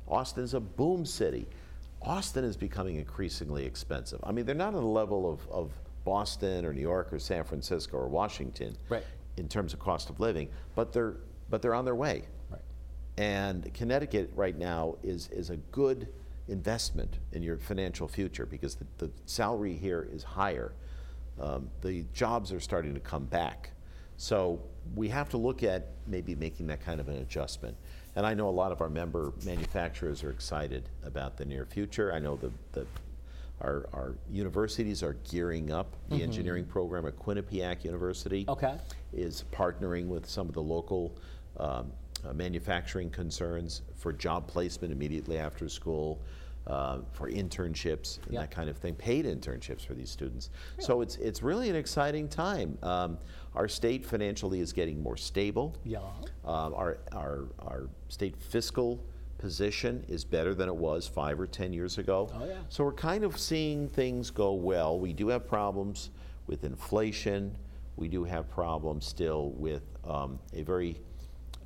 Austin's 0.06 0.54
a 0.54 0.60
boom 0.60 1.04
city. 1.04 1.46
Austin 2.02 2.44
is 2.44 2.56
becoming 2.56 2.96
increasingly 2.96 3.64
expensive. 3.64 4.20
I 4.24 4.32
mean, 4.32 4.44
they're 4.44 4.54
not 4.54 4.74
on 4.74 4.82
the 4.82 4.88
level 4.88 5.30
of, 5.30 5.48
of 5.50 5.70
Boston 6.04 6.64
or 6.64 6.72
New 6.72 6.80
York 6.80 7.12
or 7.12 7.18
San 7.18 7.44
Francisco 7.44 7.96
or 7.96 8.08
Washington 8.08 8.76
Right. 8.88 9.04
in 9.36 9.48
terms 9.48 9.72
of 9.72 9.78
cost 9.80 10.10
of 10.10 10.18
living, 10.20 10.48
but 10.74 10.92
they're, 10.92 11.16
but 11.48 11.62
they're 11.62 11.74
on 11.74 11.84
their 11.84 11.94
way. 11.94 12.22
And 13.16 13.72
Connecticut 13.74 14.30
right 14.34 14.56
now 14.56 14.96
is, 15.02 15.28
is 15.28 15.50
a 15.50 15.56
good 15.56 16.08
investment 16.48 17.18
in 17.32 17.42
your 17.42 17.58
financial 17.58 18.08
future 18.08 18.46
because 18.46 18.74
the, 18.76 18.86
the 18.98 19.10
salary 19.26 19.74
here 19.74 20.08
is 20.12 20.22
higher. 20.22 20.72
Um, 21.40 21.70
the 21.82 22.04
jobs 22.12 22.52
are 22.52 22.60
starting 22.60 22.94
to 22.94 23.00
come 23.00 23.24
back. 23.24 23.70
So 24.16 24.60
we 24.94 25.08
have 25.08 25.28
to 25.30 25.36
look 25.36 25.62
at 25.62 25.88
maybe 26.06 26.34
making 26.34 26.66
that 26.68 26.80
kind 26.84 27.00
of 27.00 27.08
an 27.08 27.16
adjustment. 27.16 27.76
And 28.16 28.26
I 28.26 28.34
know 28.34 28.48
a 28.48 28.50
lot 28.50 28.72
of 28.72 28.80
our 28.80 28.90
member 28.90 29.32
manufacturers 29.44 30.22
are 30.22 30.30
excited 30.30 30.88
about 31.04 31.36
the 31.36 31.44
near 31.44 31.64
future. 31.64 32.12
I 32.12 32.18
know 32.18 32.36
the, 32.36 32.50
the 32.72 32.86
Our, 33.60 33.88
our 33.92 34.14
universities 34.28 35.02
are 35.02 35.16
gearing 35.30 35.70
up. 35.70 35.94
The 36.10 36.22
engineering 36.22 36.64
program 36.64 37.06
at 37.06 37.16
Quinnipiac 37.16 37.84
University 37.84 38.44
Okay. 38.48 38.74
is 39.12 39.44
partnering 39.52 40.08
with 40.08 40.28
some 40.28 40.48
of 40.48 40.54
the 40.54 40.62
local 40.62 41.16
um, 41.58 41.92
uh, 42.28 42.32
manufacturing 42.32 43.10
concerns 43.10 43.82
for 43.96 44.12
job 44.12 44.46
placement 44.46 44.92
immediately 44.92 45.38
after 45.38 45.68
school, 45.68 46.20
uh, 46.66 46.98
for 47.12 47.28
internships 47.28 48.18
and 48.24 48.34
Yeah. 48.34 48.40
that 48.42 48.50
kind 48.52 48.70
of 48.70 48.76
thing, 48.76 48.94
paid 48.94 49.24
internships 49.24 49.84
for 49.84 49.94
these 49.94 50.10
students. 50.10 50.50
So 50.78 51.00
it's, 51.00 51.16
it's 51.16 51.42
really 51.42 51.68
an 51.68 51.76
exciting 51.76 52.28
time. 52.28 52.78
Um, 52.82 53.18
our 53.54 53.66
state 53.66 54.06
financially 54.06 54.60
is 54.60 54.72
getting 54.72 55.02
more 55.02 55.16
stable. 55.16 55.76
Yeah. 55.84 55.98
Um, 56.44 56.72
our, 56.74 56.98
our, 57.12 57.48
our 57.58 57.88
state 58.08 58.36
fiscal 58.36 59.02
position 59.38 60.04
is 60.08 60.24
better 60.24 60.54
than 60.54 60.68
it 60.68 60.76
was 60.76 61.08
five 61.08 61.40
or 61.40 61.48
10 61.48 61.72
years 61.72 61.98
ago. 61.98 62.30
Oh, 62.32 62.44
yeah. 62.44 62.54
So 62.68 62.84
we're 62.84 62.92
kind 62.92 63.24
of 63.24 63.36
seeing 63.38 63.88
things 63.88 64.30
go 64.30 64.52
well. 64.52 65.00
We 65.00 65.12
do 65.12 65.26
have 65.28 65.48
problems 65.48 66.10
with 66.46 66.62
inflation. 66.62 67.56
We 67.96 68.06
do 68.06 68.22
have 68.22 68.48
problems 68.48 69.04
still 69.04 69.50
with 69.56 69.82
um, 70.04 70.38
a 70.54 70.62
very 70.62 71.00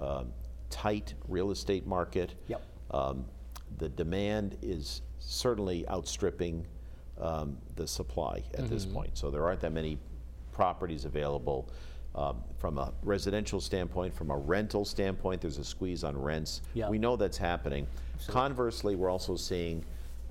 um, 0.00 0.32
tight 0.70 1.14
real 1.28 1.50
estate 1.50 1.86
market. 1.86 2.34
Yep. 2.48 2.62
Um, 2.90 3.24
the 3.78 3.88
demand 3.88 4.56
is 4.62 5.02
certainly 5.18 5.86
outstripping 5.88 6.66
um, 7.20 7.56
the 7.76 7.86
supply 7.86 8.42
at 8.54 8.68
this 8.68 8.84
point. 8.84 9.16
So 9.18 9.30
there 9.30 9.44
aren't 9.44 9.60
that 9.60 9.72
many 9.72 9.98
properties 10.52 11.04
available. 11.04 11.68
Um, 12.14 12.42
from 12.56 12.78
a 12.78 12.94
residential 13.02 13.60
standpoint, 13.60 14.14
from 14.14 14.30
a 14.30 14.36
rental 14.36 14.86
standpoint, 14.86 15.42
there's 15.42 15.58
a 15.58 15.64
squeeze 15.64 16.02
on 16.02 16.16
rents. 16.16 16.62
Yeah. 16.72 16.88
We 16.88 16.98
know 16.98 17.16
that's 17.16 17.36
happening. 17.36 17.86
Conversely, 18.28 18.96
we're 18.96 19.10
also 19.10 19.36
seeing, 19.36 19.84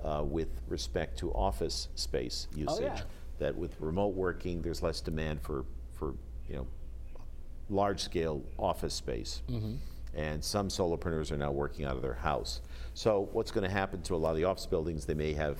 uh, 0.04 0.24
with 0.26 0.50
respect 0.68 1.20
to 1.20 1.32
office 1.34 1.90
space 1.94 2.48
usage, 2.56 2.80
Oh, 2.80 2.82
yeah. 2.82 3.02
that 3.38 3.56
with 3.56 3.80
remote 3.80 4.16
working, 4.16 4.64
there's 4.64 4.82
less 4.82 5.00
demand 5.00 5.42
for, 5.42 5.64
for 5.94 6.16
you 6.50 6.56
know, 6.56 6.68
large-scale 7.70 8.42
office 8.58 8.94
space. 8.96 9.42
Mm-hmm. 9.50 9.76
And 10.16 10.44
some 10.44 10.70
solopreneurs 10.70 11.32
are 11.32 11.38
now 11.38 11.52
working 11.52 11.86
out 11.86 11.96
of 11.96 12.02
their 12.02 12.14
house. 12.14 12.62
So 12.94 13.28
what's 13.34 13.52
going 13.52 13.66
to 13.66 13.70
happen 13.70 14.02
to 14.04 14.16
a 14.16 14.18
lot 14.18 14.32
of 14.32 14.38
the 14.38 14.46
office 14.46 14.66
buildings, 14.66 15.06
they 15.06 15.14
may 15.14 15.34
have 15.34 15.60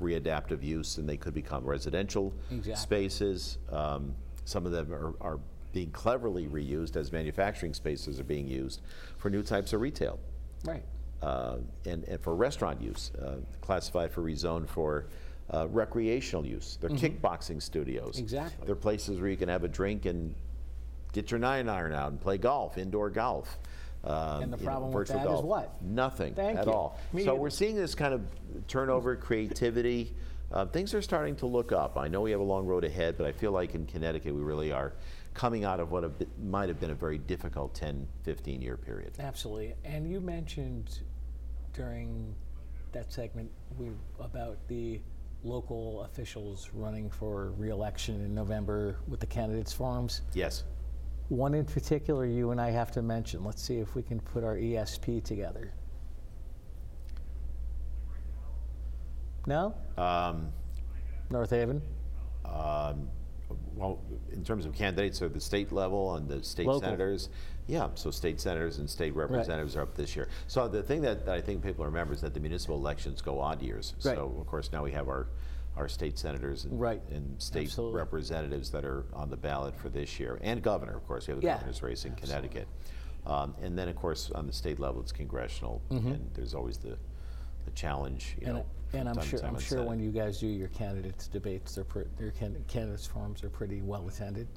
readaptive 0.00 0.62
use 0.62 0.98
and 0.98 1.08
they 1.08 1.16
could 1.16 1.34
become 1.34 1.64
residential 1.64 2.32
Exactly. 2.50 2.74
spaces. 2.74 3.58
Um, 3.70 4.14
Some 4.44 4.66
of 4.66 4.72
them 4.72 4.92
are, 4.92 5.14
are 5.20 5.38
being 5.72 5.90
cleverly 5.92 6.48
reused 6.48 6.96
as 6.96 7.12
manufacturing 7.12 7.72
spaces 7.74 8.18
are 8.18 8.24
being 8.24 8.48
used 8.48 8.82
for 9.18 9.30
new 9.30 9.42
types 9.42 9.72
of 9.72 9.80
retail 9.80 10.18
Right. 10.64 10.82
uh, 11.22 11.58
and, 11.86 12.04
and 12.04 12.20
for 12.20 12.34
restaurant 12.34 12.80
use, 12.82 13.12
uh, 13.22 13.36
classified 13.60 14.10
for 14.12 14.22
rezone 14.22 14.68
for 14.68 15.06
uh, 15.54 15.68
recreational 15.68 16.44
use. 16.44 16.76
They're 16.80 16.90
kickboxing 16.90 17.62
studios. 17.62 18.14
Mm-hmm. 18.16 18.22
Exactly. 18.22 18.66
They're 18.66 18.74
places 18.74 19.20
where 19.20 19.30
you 19.30 19.36
can 19.36 19.48
have 19.48 19.62
a 19.64 19.68
drink 19.68 20.06
and 20.06 20.34
get 21.12 21.30
your 21.30 21.38
nine 21.40 21.68
iron 21.68 21.92
out 21.92 22.10
and 22.10 22.20
play 22.20 22.38
golf, 22.38 22.76
indoor 22.78 23.10
golf. 23.10 23.58
Um, 24.04 24.42
And 24.42 24.52
the 24.52 24.56
you 24.56 24.64
know, 24.64 24.68
problem 24.70 24.92
with 24.92 25.08
that 25.08 25.18
is 25.18 25.24
golf. 25.24 25.44
what? 25.44 25.82
Nothing 25.82 26.34
Thank 26.34 26.58
at 26.58 26.66
you. 26.66 26.72
all. 26.72 26.96
So 26.98 27.08
Immediately. 27.12 27.40
we're 27.40 27.50
seeing 27.50 27.76
this 27.76 27.94
kind 27.94 28.14
of 28.14 28.22
turnover, 28.66 29.16
creativity. 29.16 30.14
Uh, 30.50 30.66
things 30.66 30.92
are 30.92 31.02
starting 31.02 31.36
to 31.36 31.46
look 31.46 31.72
up. 31.72 31.96
I 31.96 32.08
know 32.08 32.20
we 32.20 32.30
have 32.32 32.40
a 32.40 32.44
long 32.44 32.66
road 32.66 32.84
ahead, 32.84 33.16
but 33.16 33.26
I 33.26 33.32
feel 33.32 33.52
like 33.52 33.74
in 33.74 33.86
Connecticut 33.86 34.34
we 34.34 34.42
really 34.42 34.72
are 34.72 34.92
coming 35.34 35.64
out 35.64 35.80
of 35.80 35.90
what 35.92 36.18
bit, 36.18 36.28
might 36.42 36.68
have 36.68 36.78
been 36.78 36.90
a 36.90 36.94
very 36.94 37.18
difficult 37.18 37.74
10, 37.74 38.06
15 38.24 38.60
year 38.60 38.76
period. 38.76 39.12
Absolutely. 39.18 39.74
And 39.84 40.10
you 40.10 40.20
mentioned 40.20 40.98
during 41.72 42.34
that 42.92 43.10
segment 43.12 43.50
we, 43.78 43.90
about 44.20 44.58
the 44.68 45.00
local 45.44 46.02
officials 46.02 46.70
running 46.74 47.10
for 47.10 47.52
reelection 47.56 48.16
in 48.16 48.34
November 48.34 48.96
with 49.08 49.20
the 49.20 49.26
candidates 49.26 49.72
forums. 49.72 50.20
Yes. 50.34 50.64
One 51.28 51.54
in 51.54 51.64
particular 51.64 52.26
you 52.26 52.50
and 52.50 52.60
I 52.60 52.70
have 52.70 52.90
to 52.92 53.02
mention. 53.02 53.44
Let's 53.44 53.62
see 53.62 53.78
if 53.78 53.94
we 53.94 54.02
can 54.02 54.20
put 54.20 54.44
our 54.44 54.56
ESP 54.56 55.24
together. 55.24 55.72
No? 59.46 59.74
Um, 59.96 60.52
North 61.30 61.50
Haven? 61.50 61.82
Um, 62.44 63.08
Well, 63.74 63.98
in 64.32 64.44
terms 64.44 64.66
of 64.66 64.74
candidates 64.74 65.20
at 65.22 65.32
the 65.32 65.40
state 65.40 65.72
level 65.72 66.14
and 66.14 66.28
the 66.28 66.42
state 66.42 66.66
Local. 66.66 66.80
senators, 66.80 67.28
yeah, 67.66 67.88
so 67.94 68.10
state 68.10 68.40
senators 68.40 68.78
and 68.78 68.88
state 68.88 69.14
representatives 69.14 69.76
are 69.76 69.82
up 69.82 69.94
this 69.94 70.14
year. 70.16 70.28
So 70.46 70.68
the 70.68 70.82
thing 70.82 71.00
that, 71.02 71.26
that 71.26 71.34
I 71.34 71.40
think 71.40 71.62
people 71.62 71.84
remember 71.84 72.12
is 72.12 72.20
that 72.20 72.34
the 72.34 72.40
municipal 72.40 72.76
elections 72.76 73.20
go 73.20 73.40
odd 73.40 73.62
years. 73.62 73.94
Right. 74.04 74.16
So 74.16 74.34
of 74.38 74.46
course 74.46 74.70
now 74.72 74.82
we 74.84 74.92
have 74.92 75.08
our, 75.08 75.28
our 75.76 75.88
state 75.88 76.18
senators 76.18 76.64
and, 76.64 76.78
Right. 76.80 77.02
and 77.10 77.40
state 77.40 77.64
Absolutely. 77.68 77.96
representatives 77.98 78.70
that 78.70 78.84
are 78.84 79.04
on 79.14 79.30
the 79.30 79.36
ballot 79.36 79.74
for 79.76 79.88
this 79.88 80.20
year, 80.20 80.38
and 80.42 80.62
governor, 80.62 80.96
of 80.96 81.06
course. 81.06 81.26
We 81.26 81.32
have 81.32 81.40
the 81.40 81.46
Yeah. 81.46 81.54
governor's 81.54 81.82
race 81.82 82.04
in 82.04 82.14
Connecticut. 82.14 82.68
Um, 83.24 83.54
and 83.62 83.78
then 83.78 83.88
of 83.88 83.94
course 83.94 84.32
on 84.32 84.48
the 84.48 84.52
state 84.52 84.80
level 84.80 85.00
it's 85.00 85.12
congressional, 85.12 85.80
and 85.90 86.28
there's 86.34 86.54
always 86.54 86.76
the, 86.76 86.98
the 87.64 87.70
challenge, 87.70 88.36
you. 88.40 88.48
And, 88.48 88.56
know. 88.56 88.66
and 88.94 89.08
I'm 89.08 89.20
sure, 89.22 89.38
I'm 89.44 89.54
sure 89.54 89.78
Senate. 89.78 89.86
when 89.86 90.00
you 90.00 90.10
guys 90.10 90.40
do 90.40 90.48
your 90.48 90.66
candidates 90.68 91.28
debates, 91.28 91.76
their 91.76 91.84
can- 92.32 92.64
candidates 92.66 93.06
forums 93.06 93.44
are 93.44 93.48
pretty 93.48 93.80
well 93.80 94.08
attended. 94.08 94.48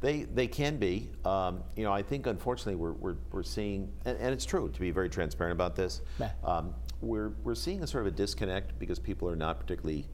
They, 0.00 0.24
they 0.24 0.48
can 0.48 0.76
be. 0.78 1.10
Um, 1.24 1.62
you 1.76 1.84
know, 1.84 1.92
I 1.92 2.02
think 2.02 2.26
unfortunately 2.26 2.74
we're, 2.74 2.92
we're, 2.94 3.16
we're 3.30 3.42
seeing, 3.44 3.90
and, 4.04 4.18
and 4.18 4.34
it's 4.34 4.44
true 4.44 4.68
to 4.68 4.80
be 4.80 4.90
very 4.90 5.08
transparent 5.08 5.52
about 5.52 5.76
this. 5.76 6.02
Um, 6.42 6.74
we're, 7.00 7.28
we're 7.44 7.54
seeing 7.54 7.84
a 7.84 7.86
sort 7.86 8.04
of 8.04 8.12
a 8.12 8.16
disconnect 8.16 8.76
because 8.80 8.98
people 8.98 9.28
are 9.30 9.36
not 9.36 9.60
particularly 9.60 10.06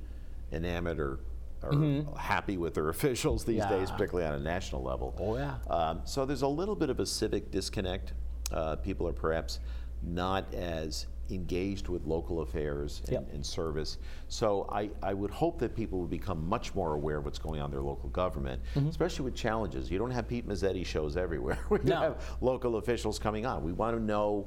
enamored 0.52 1.00
or, 1.00 1.20
or 1.62 2.04
happy 2.18 2.56
with 2.56 2.74
their 2.74 2.88
officials 2.90 3.44
these 3.44 3.62
days, 3.66 3.88
Mm-hmm. 3.88 3.96
Particularly 3.96 4.28
on 4.28 4.34
a 4.34 4.42
national 4.42 4.82
level. 4.82 5.14
Oh, 5.18 5.36
yeah. 5.36 5.54
Um, 5.68 6.00
so 6.04 6.24
there's 6.26 6.42
a 6.42 6.48
little 6.48 6.74
bit 6.76 6.90
of 6.90 7.00
a 7.00 7.06
civic 7.06 7.50
disconnect. 7.50 8.12
Uh, 8.52 8.76
people 8.76 9.08
are 9.08 9.12
perhaps 9.12 9.60
not 10.02 10.52
as 10.54 11.06
engaged 11.30 11.88
with 11.88 12.04
local 12.04 12.42
affairs 12.42 13.00
and, 13.06 13.12
Yep. 13.12 13.32
and 13.32 13.46
service. 13.46 13.96
So 14.28 14.68
I, 14.70 14.90
I 15.02 15.14
would 15.14 15.30
hope 15.30 15.58
that 15.60 15.74
people 15.74 16.00
would 16.00 16.10
become 16.10 16.46
much 16.46 16.74
more 16.74 16.92
aware 16.94 17.16
of 17.16 17.24
what's 17.24 17.38
going 17.38 17.60
on 17.60 17.66
in 17.66 17.70
their 17.70 17.80
local 17.82 18.10
government, 18.10 18.60
especially 18.90 19.24
with 19.24 19.34
challenges. 19.34 19.90
You 19.90 19.98
don't 19.98 20.10
have 20.10 20.28
Pete 20.28 20.46
Mezzetti 20.46 20.84
shows 20.84 21.16
everywhere. 21.16 21.58
we 21.70 21.78
No. 21.84 21.96
have 21.96 22.36
local 22.42 22.76
officials 22.76 23.18
coming 23.18 23.46
on. 23.46 23.64
We 23.64 23.72
want 23.72 23.96
to 23.96 24.02
know 24.02 24.44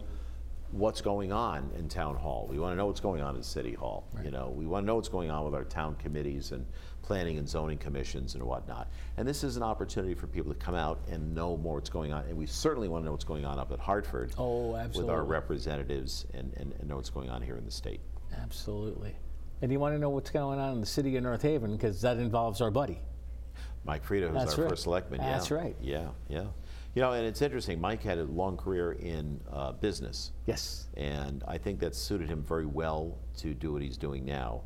what's 0.71 1.01
going 1.01 1.31
on 1.31 1.69
in 1.77 1.88
town 1.88 2.15
hall. 2.15 2.47
We 2.50 2.59
want 2.59 2.74
to 2.74 2.77
know 2.77 2.88
what's 2.88 3.00
going 3.00 3.21
on 3.21 3.36
in 3.36 3.43
city 3.43 3.74
hall. 3.74 4.07
You 4.24 4.31
know, 4.31 4.53
we 4.55 4.65
want 4.65 4.83
to 4.83 4.88
know 4.88 4.95
what's 4.95 5.09
going 5.09 5.31
on 5.31 5.45
with 5.45 5.55
our 5.55 5.63
town 5.63 5.95
committees 5.95 6.51
and 6.51 6.65
planning 7.01 7.38
and 7.38 7.47
zoning 7.47 7.77
commissions 7.77 8.36
and 8.36 8.43
whatnot. 8.43 8.89
And 9.15 9.25
this 9.25 9.43
is 9.43 9.55
an 9.55 9.63
opportunity 9.63 10.13
for 10.13 10.27
people 10.27 10.53
to 10.53 10.59
come 10.59 10.75
out 10.75 11.00
and 11.09 11.33
know 11.33 11.55
more 11.55 11.75
what's 11.75 11.89
going 11.89 12.12
on. 12.12 12.25
And 12.25 12.38
we 12.38 12.45
certainly 12.45 12.89
want 12.89 13.03
to 13.03 13.05
know 13.05 13.12
what's 13.13 13.24
going 13.24 13.45
on 13.45 13.59
up 13.59 13.71
at 13.71 13.79
Hartford 13.79 14.33
Oh, 14.38 14.71
with 14.93 15.09
our 15.09 15.24
representatives 15.24 16.25
and, 16.33 16.53
and, 16.57 16.74
and 16.74 16.89
know 16.89 16.97
what's 16.97 17.09
going 17.09 17.29
on 17.29 17.41
here 17.41 17.55
in 17.55 17.63
the 17.63 17.71
state. 17.71 18.01
Absolutely. 18.41 19.15
And 19.62 19.71
you 19.71 19.79
want 19.79 19.95
to 19.95 20.00
know 20.00 20.09
what's 20.09 20.29
going 20.29 20.59
on 20.59 20.74
in 20.74 20.81
the 20.81 20.86
city 20.86 21.15
of 21.15 21.24
North 21.24 21.41
Haven 21.41 21.71
because 21.71 22.01
that 22.01 22.17
involves 22.17 22.59
our 22.59 22.69
buddy. 22.71 23.00
Mike 23.86 24.05
Freda, 24.05 24.27
who's 24.27 24.33
That's 24.33 24.55
our 24.55 24.63
right. 24.63 24.69
first 24.71 24.83
selectman. 24.83 25.21
Yeah. 25.21 25.31
That's 25.31 25.50
right. 25.50 25.75
Yeah, 25.81 26.09
yeah. 26.27 26.43
You 26.98 27.04
know, 27.04 27.12
and 27.12 27.27
it's 27.27 27.44
interesting. 27.44 27.80
Mike 27.80 28.01
had 28.01 28.18
a 28.18 28.24
long 28.24 28.58
career 28.58 28.94
in 28.94 29.39
uh, 29.54 29.74
business. 29.74 30.32
Yes. 30.48 30.88
and 30.98 31.44
I 31.48 31.60
think 31.60 31.80
that 31.82 31.94
suited 31.94 32.27
him 32.27 32.42
very 32.42 32.66
well 32.66 33.20
to 33.38 33.54
do 33.54 33.72
what 33.72 33.84
he's 33.84 33.98
doing 33.98 34.25
now. 34.25 34.63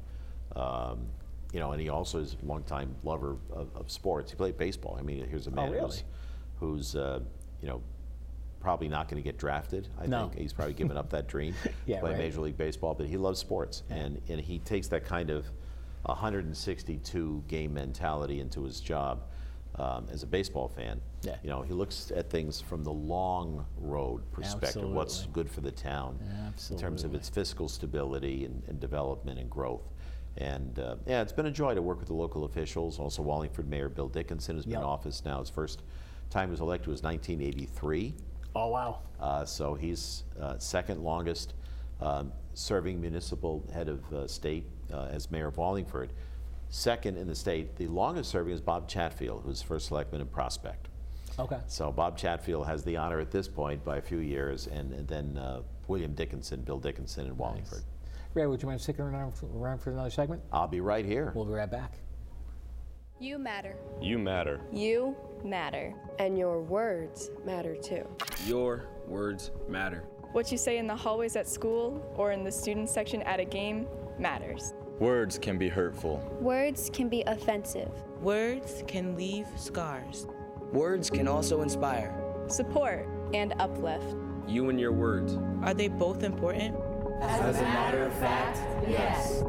Um, 0.55 1.07
you 1.51 1.59
know, 1.59 1.73
and 1.73 1.81
he 1.81 1.89
also 1.89 2.19
is 2.19 2.37
a 2.41 2.45
longtime 2.45 2.95
lover 3.03 3.35
of, 3.51 3.67
of 3.75 3.91
sports. 3.91 4.31
He 4.31 4.37
played 4.37 4.57
baseball. 4.57 4.95
I 4.97 5.01
mean, 5.01 5.27
here's 5.27 5.47
a 5.47 5.51
man 5.51 5.67
Oh, 5.67 5.71
really? 5.73 5.81
who's, 5.81 6.03
who's 6.61 6.95
uh, 6.95 7.19
you 7.61 7.67
know, 7.67 7.81
probably 8.61 8.87
not 8.87 9.09
going 9.09 9.21
to 9.21 9.27
get 9.29 9.37
drafted. 9.37 9.89
I 9.99 10.05
No. 10.07 10.29
think 10.29 10.39
he's 10.39 10.53
probably 10.53 10.73
given 10.73 10.95
up 10.95 11.09
that 11.09 11.27
dream, 11.27 11.53
Yeah, 11.85 11.99
play 11.99 12.11
right. 12.11 12.17
Major 12.17 12.39
League 12.39 12.57
Baseball. 12.57 12.93
But 12.93 13.07
he 13.07 13.17
loves 13.17 13.39
sports, 13.41 13.83
and 13.89 14.21
and 14.29 14.39
he 14.39 14.59
takes 14.59 14.87
that 14.87 15.03
kind 15.03 15.31
of 15.31 15.47
162 16.03 17.43
game 17.49 17.73
mentality 17.73 18.39
into 18.39 18.63
his 18.63 18.79
job 18.79 19.23
um, 19.75 20.07
as 20.11 20.23
a 20.23 20.27
baseball 20.27 20.67
fan. 20.67 20.99
Yeah. 21.23 21.35
You 21.43 21.49
know, 21.49 21.61
he 21.61 21.73
looks 21.73 22.11
at 22.15 22.29
things 22.29 22.59
from 22.61 22.83
the 22.83 22.91
long 22.91 23.65
road 23.77 24.21
perspective. 24.31 24.89
What's 24.89 25.27
good 25.27 25.49
for 25.49 25.61
the 25.61 25.71
town 25.71 26.19
in 26.69 26.77
terms 26.77 27.03
of 27.03 27.15
its 27.15 27.29
fiscal 27.29 27.67
stability 27.69 28.45
and, 28.45 28.61
and 28.67 28.79
development 28.79 29.39
and 29.39 29.49
growth. 29.49 29.83
And 30.37 30.79
uh, 30.79 30.95
yeah, 31.05 31.21
it's 31.21 31.33
been 31.33 31.47
a 31.47 31.51
joy 31.51 31.75
to 31.75 31.81
work 31.81 31.99
with 31.99 32.07
the 32.07 32.13
local 32.13 32.45
officials. 32.45 32.99
Also, 32.99 33.21
Wallingford 33.21 33.69
Mayor 33.69 33.89
Bill 33.89 34.07
Dickinson 34.07 34.55
has 34.55 34.65
been 34.65 34.73
Yep. 34.73 34.79
in 34.81 34.85
office 34.85 35.23
now. 35.25 35.39
His 35.39 35.49
first 35.49 35.81
time 36.29 36.47
he 36.47 36.51
was 36.51 36.61
elected 36.61 36.87
was 36.87 37.03
1983. 37.03 38.13
Oh, 38.55 38.67
wow. 38.69 38.99
Uh, 39.19 39.45
so 39.45 39.73
he's 39.73 40.23
uh, 40.39 40.57
second 40.57 41.01
longest 41.03 41.53
um, 41.99 42.31
serving 42.53 42.99
municipal 42.99 43.63
head 43.73 43.87
of 43.89 44.13
uh, 44.13 44.27
state 44.27 44.65
uh, 44.93 45.07
as 45.11 45.29
mayor 45.31 45.47
of 45.47 45.57
Wallingford. 45.57 46.11
Second 46.71 47.17
in 47.17 47.27
the 47.27 47.35
state, 47.35 47.75
the 47.75 47.87
longest 47.87 48.29
serving 48.29 48.53
is 48.53 48.61
Bob 48.61 48.87
Chatfield, 48.87 49.43
who's 49.43 49.61
first 49.61 49.87
selectman 49.87 50.21
in 50.21 50.27
Prospect. 50.27 50.87
Okay. 51.37 51.57
So 51.67 51.91
Bob 51.91 52.17
Chatfield 52.17 52.65
has 52.65 52.81
the 52.85 52.95
honor 52.95 53.19
at 53.19 53.29
this 53.29 53.49
point 53.49 53.83
by 53.83 53.97
a 53.97 54.01
few 54.01 54.19
years, 54.19 54.67
and, 54.67 54.93
and 54.93 55.05
then 55.05 55.37
uh, 55.37 55.63
William 55.89 56.13
Dickinson, 56.13 56.61
Bill 56.61 56.79
Dickinson 56.79 57.27
in 57.27 57.35
Wallingford. 57.35 57.83
Ray, 58.35 58.45
would 58.45 58.61
you 58.61 58.69
mind 58.69 58.79
sticking 58.79 59.03
around 59.03 59.33
for, 59.33 59.47
around 59.47 59.79
for 59.79 59.91
another 59.91 60.09
segment? 60.09 60.41
I'll 60.53 60.65
be 60.65 60.79
right 60.79 61.03
here. 61.03 61.33
We'll 61.35 61.43
be 61.43 61.51
right 61.51 61.69
back. 61.69 61.95
You 63.19 63.37
matter. 63.37 63.75
You 64.01 64.17
matter. 64.17 64.61
You 64.71 65.13
matter. 65.43 65.93
And 66.19 66.37
your 66.37 66.61
words 66.61 67.31
matter 67.45 67.75
too. 67.75 68.07
Your 68.45 68.85
words 69.07 69.51
matter. 69.67 70.05
What 70.31 70.53
you 70.53 70.57
say 70.57 70.77
in 70.77 70.87
the 70.87 70.95
hallways 70.95 71.35
at 71.35 71.49
school 71.49 72.01
or 72.15 72.31
in 72.31 72.45
the 72.45 72.51
student 72.51 72.89
section 72.89 73.21
at 73.23 73.41
a 73.41 73.45
game 73.45 73.87
matters. 74.17 74.73
Words 75.01 75.39
can 75.39 75.57
be 75.57 75.67
hurtful. 75.67 76.23
Words 76.39 76.91
can 76.93 77.09
be 77.09 77.23
offensive. 77.25 77.89
Words 78.21 78.83
can 78.85 79.15
leave 79.15 79.47
scars. 79.55 80.27
Words 80.71 81.09
can 81.09 81.27
also 81.27 81.63
inspire. 81.63 82.13
Support 82.45 83.07
And 83.33 83.55
uplift. 83.57 84.15
You 84.47 84.69
and 84.69 84.79
your 84.79 84.91
words. 84.91 85.39
Are 85.63 85.73
they 85.73 85.87
both 85.87 86.21
important? 86.21 86.77
As 87.19 87.57
a 87.57 87.63
matter 87.63 88.03
of 88.03 88.13
fact, 88.13 88.59
yes. 88.87 89.43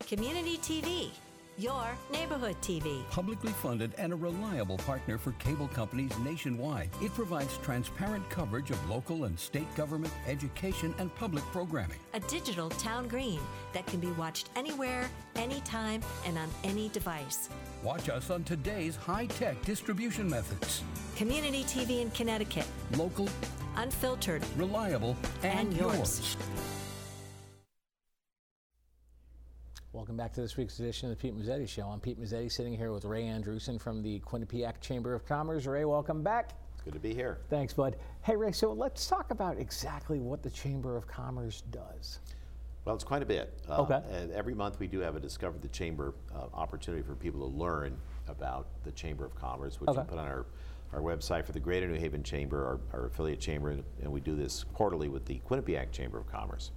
Community 0.00 0.58
TV, 0.58 1.10
your 1.56 1.96
neighborhood 2.10 2.56
TV. 2.60 3.08
Publicly 3.10 3.52
funded 3.52 3.92
and 3.98 4.12
a 4.12 4.16
reliable 4.16 4.78
partner 4.78 5.18
for 5.18 5.32
cable 5.32 5.68
companies 5.68 6.16
nationwide, 6.18 6.90
it 7.00 7.14
provides 7.14 7.56
transparent 7.58 8.28
coverage 8.30 8.70
of 8.70 8.90
local 8.90 9.24
and 9.24 9.38
state 9.38 9.72
government, 9.76 10.12
education, 10.26 10.94
and 10.98 11.14
public 11.14 11.44
programming. 11.44 11.98
A 12.14 12.20
digital 12.20 12.70
town 12.70 13.08
green 13.08 13.40
that 13.72 13.86
can 13.86 14.00
be 14.00 14.10
watched 14.12 14.50
anywhere, 14.56 15.08
anytime, 15.36 16.02
and 16.26 16.38
on 16.38 16.48
any 16.64 16.88
device. 16.88 17.48
Watch 17.82 18.08
us 18.08 18.30
on 18.30 18.44
today's 18.44 18.96
high 18.96 19.26
tech 19.26 19.60
distribution 19.62 20.28
methods 20.28 20.82
Community 21.16 21.62
TV 21.64 22.00
in 22.00 22.10
Connecticut, 22.10 22.66
local, 22.96 23.28
unfiltered, 23.76 24.42
reliable, 24.56 25.16
and, 25.42 25.68
And 25.68 25.76
yours. 25.76 26.36
Welcome 29.94 30.16
back 30.16 30.32
to 30.32 30.40
this 30.40 30.56
week's 30.56 30.80
edition 30.80 31.08
of 31.08 31.16
the 31.16 31.22
Pete 31.22 31.38
Mezzetti 31.38 31.68
Show. 31.68 31.86
I'm 31.86 32.00
Pete 32.00 32.20
Mezzetti, 32.20 32.50
sitting 32.50 32.76
here 32.76 32.90
with 32.90 33.04
Ray 33.04 33.22
Andrewsen 33.26 33.80
from 33.80 34.02
the 34.02 34.18
Quinnipiac 34.26 34.80
Chamber 34.80 35.14
of 35.14 35.24
Commerce. 35.24 35.66
Ray, 35.66 35.84
welcome 35.84 36.20
back. 36.20 36.50
It's 36.74 36.82
good 36.82 36.94
to 36.94 36.98
be 36.98 37.14
here. 37.14 37.38
Thanks, 37.48 37.72
bud. 37.72 37.94
Hey, 38.22 38.34
Ray, 38.34 38.50
so 38.50 38.72
let's 38.72 39.06
talk 39.06 39.30
about 39.30 39.56
exactly 39.56 40.18
what 40.18 40.42
the 40.42 40.50
Chamber 40.50 40.96
of 40.96 41.06
Commerce 41.06 41.62
does. 41.70 42.18
Well, 42.84 42.96
it's 42.96 43.04
quite 43.04 43.22
a 43.22 43.24
bit. 43.24 43.56
Uh, 43.68 43.82
Okay. 43.82 44.00
And 44.10 44.32
every 44.32 44.52
month 44.52 44.80
we 44.80 44.88
do 44.88 44.98
have 44.98 45.14
a 45.14 45.20
Discover 45.20 45.58
the 45.58 45.68
Chamber 45.68 46.12
uh, 46.34 46.46
opportunity 46.52 47.04
for 47.04 47.14
people 47.14 47.48
to 47.48 47.56
learn 47.56 47.96
about 48.26 48.66
the 48.82 48.90
Chamber 48.90 49.24
of 49.24 49.36
Commerce, 49.36 49.80
which 49.80 49.90
we 49.90 49.94
put 49.94 50.18
on 50.18 50.26
our, 50.26 50.46
our 50.92 51.02
website 51.02 51.46
for 51.46 51.52
the 51.52 51.60
Greater 51.60 51.86
New 51.86 52.00
Haven 52.00 52.24
Chamber, 52.24 52.66
our, 52.66 52.80
our 52.98 53.06
affiliate 53.06 53.38
chamber, 53.38 53.70
and 54.02 54.10
we 54.10 54.20
do 54.20 54.34
this 54.34 54.64
quarterly 54.74 55.08
with 55.08 55.24
the 55.24 55.40
Quinnipiac 55.48 55.92
Chamber 55.92 56.18
of 56.18 56.26
Commerce. 56.26 56.72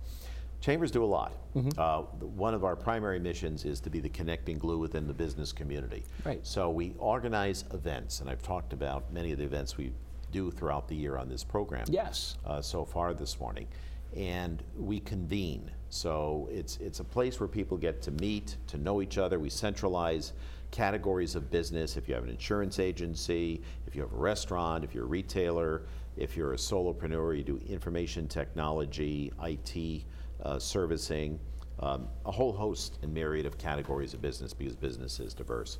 Chambers 0.61 0.91
do 0.91 1.03
a 1.03 1.05
lot. 1.05 1.33
Mm-hmm. 1.55 1.69
Uh, 1.77 2.03
the- 2.19 2.25
one 2.27 2.53
of 2.53 2.63
our 2.63 2.75
primary 2.75 3.19
missions 3.19 3.63
is 3.65 3.79
to 3.81 3.89
be 3.89 3.99
the 3.99 4.09
connecting 4.09 4.57
glue 4.57 4.77
within 4.79 5.07
the 5.07 5.13
business 5.13 5.51
community. 5.51 6.03
Right. 6.25 6.45
So 6.45 6.69
we 6.69 6.93
organize 6.97 7.63
events, 7.73 8.21
and 8.21 8.29
I've 8.29 8.41
talked 8.41 8.73
about 8.73 9.11
many 9.13 9.31
of 9.31 9.37
the 9.37 9.43
events 9.45 9.77
we 9.77 9.91
do 10.31 10.51
throughout 10.51 10.87
the 10.87 10.95
year 10.95 11.17
on 11.17 11.29
this 11.29 11.43
program 11.43 11.85
Yes. 11.89 12.37
uh, 12.45 12.61
so 12.61 12.83
far 12.83 13.13
this 13.13 13.39
morning, 13.39 13.67
and 14.15 14.61
we 14.77 14.99
convene. 14.99 15.71
So 15.89 16.49
it's 16.51 16.77
it's 16.77 16.99
a 16.99 17.03
place 17.03 17.39
where 17.39 17.47
people 17.47 17.77
get 17.77 18.01
to 18.01 18.11
meet, 18.11 18.57
to 18.67 18.77
know 18.77 19.01
each 19.01 19.17
other. 19.17 19.39
We 19.39 19.49
centralize 19.49 20.33
categories 20.71 21.35
of 21.35 21.49
business. 21.49 21.95
If 21.95 22.09
you 22.09 22.15
have 22.15 22.25
an 22.25 22.29
insurance 22.29 22.77
agency, 22.77 23.61
if 23.85 23.95
you 23.95 24.01
have 24.01 24.11
a 24.11 24.17
restaurant, 24.17 24.83
if 24.83 24.93
you're 24.93 25.05
a 25.05 25.07
retailer, 25.07 25.83
if 26.17 26.35
you're 26.35 26.51
a 26.53 26.57
solopreneur, 26.57 27.37
you 27.37 27.43
do 27.43 27.57
information 27.69 28.27
technology, 28.27 29.31
IT 29.43 30.03
uh, 30.43 30.59
servicing. 30.59 31.39
Um, 31.79 32.07
a 32.25 32.31
whole 32.31 32.53
host 32.53 32.97
and 33.03 33.13
myriad 33.13 33.45
of 33.45 33.59
categories 33.59 34.15
of 34.15 34.21
business 34.21 34.51
because 34.51 34.75
business 34.75 35.19
is 35.19 35.35
diverse. 35.35 35.77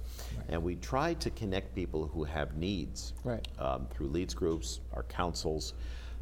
And 0.48 0.62
we 0.62 0.76
try 0.76 1.16
to 1.16 1.32
connect 1.32 1.74
people 1.74 2.06
who 2.06 2.24
have 2.24 2.56
needs 2.56 3.14
Right. 3.24 3.48
um, 3.58 3.88
through 3.90 4.10
leads 4.10 4.36
groups, 4.36 4.82
our 4.94 5.02
councils. 5.04 5.74